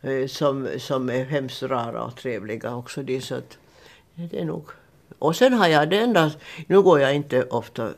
[0.00, 3.02] eh, som, som är hemskt rara och trevliga också.
[3.02, 3.58] Det, så att,
[4.14, 4.68] det är nog.
[5.18, 6.30] Och sen har jag det enda,
[6.66, 7.90] nu går jag inte ofta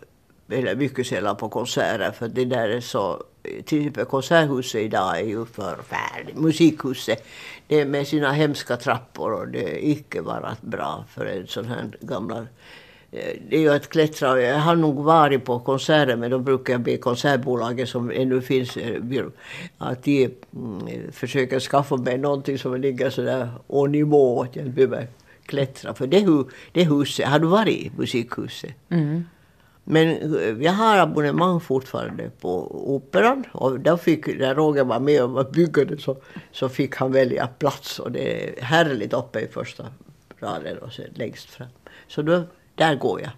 [0.53, 3.22] eller mycket sällan på konserter för det där är så
[3.64, 6.36] till exempel Konserthuset idag är ju förfärligt.
[6.36, 7.24] Musikhuset,
[7.66, 11.64] det är med sina hemska trappor och det är icke bara bra för en sån
[11.64, 12.46] här gammal
[13.12, 14.40] eh, det är ju att klättra.
[14.40, 18.76] Jag har nog varit på konserter men då brukar jag be konsertbolaget som ännu finns
[18.76, 19.24] eh,
[19.78, 24.76] att de mm, försöker skaffa mig någonting som ligger sådär å nivå att jag inte
[24.76, 25.07] behöver
[25.46, 25.94] klättra.
[25.94, 28.74] För det, det huset, har du varit i musikhuset?
[28.88, 29.24] Mm.
[29.91, 33.45] Men eh, jag har abonnemang fortfarande på Operan.
[33.53, 36.16] Och då fick, när Roger var med och byggde så,
[36.53, 37.99] så fick han välja plats.
[37.99, 39.86] Och det är härligt uppe i första
[40.41, 41.68] raden och sen längst fram.
[42.09, 42.43] Så då,
[42.74, 43.30] där går jag.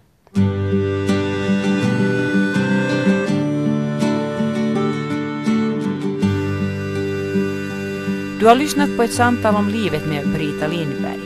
[8.39, 11.19] Du har lyssnat på ett samtal om livet med Brita Lindberg.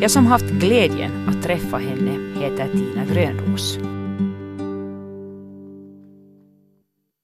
[0.00, 3.78] Jag som haft glädjen att träffa henne heter Tina Grönros.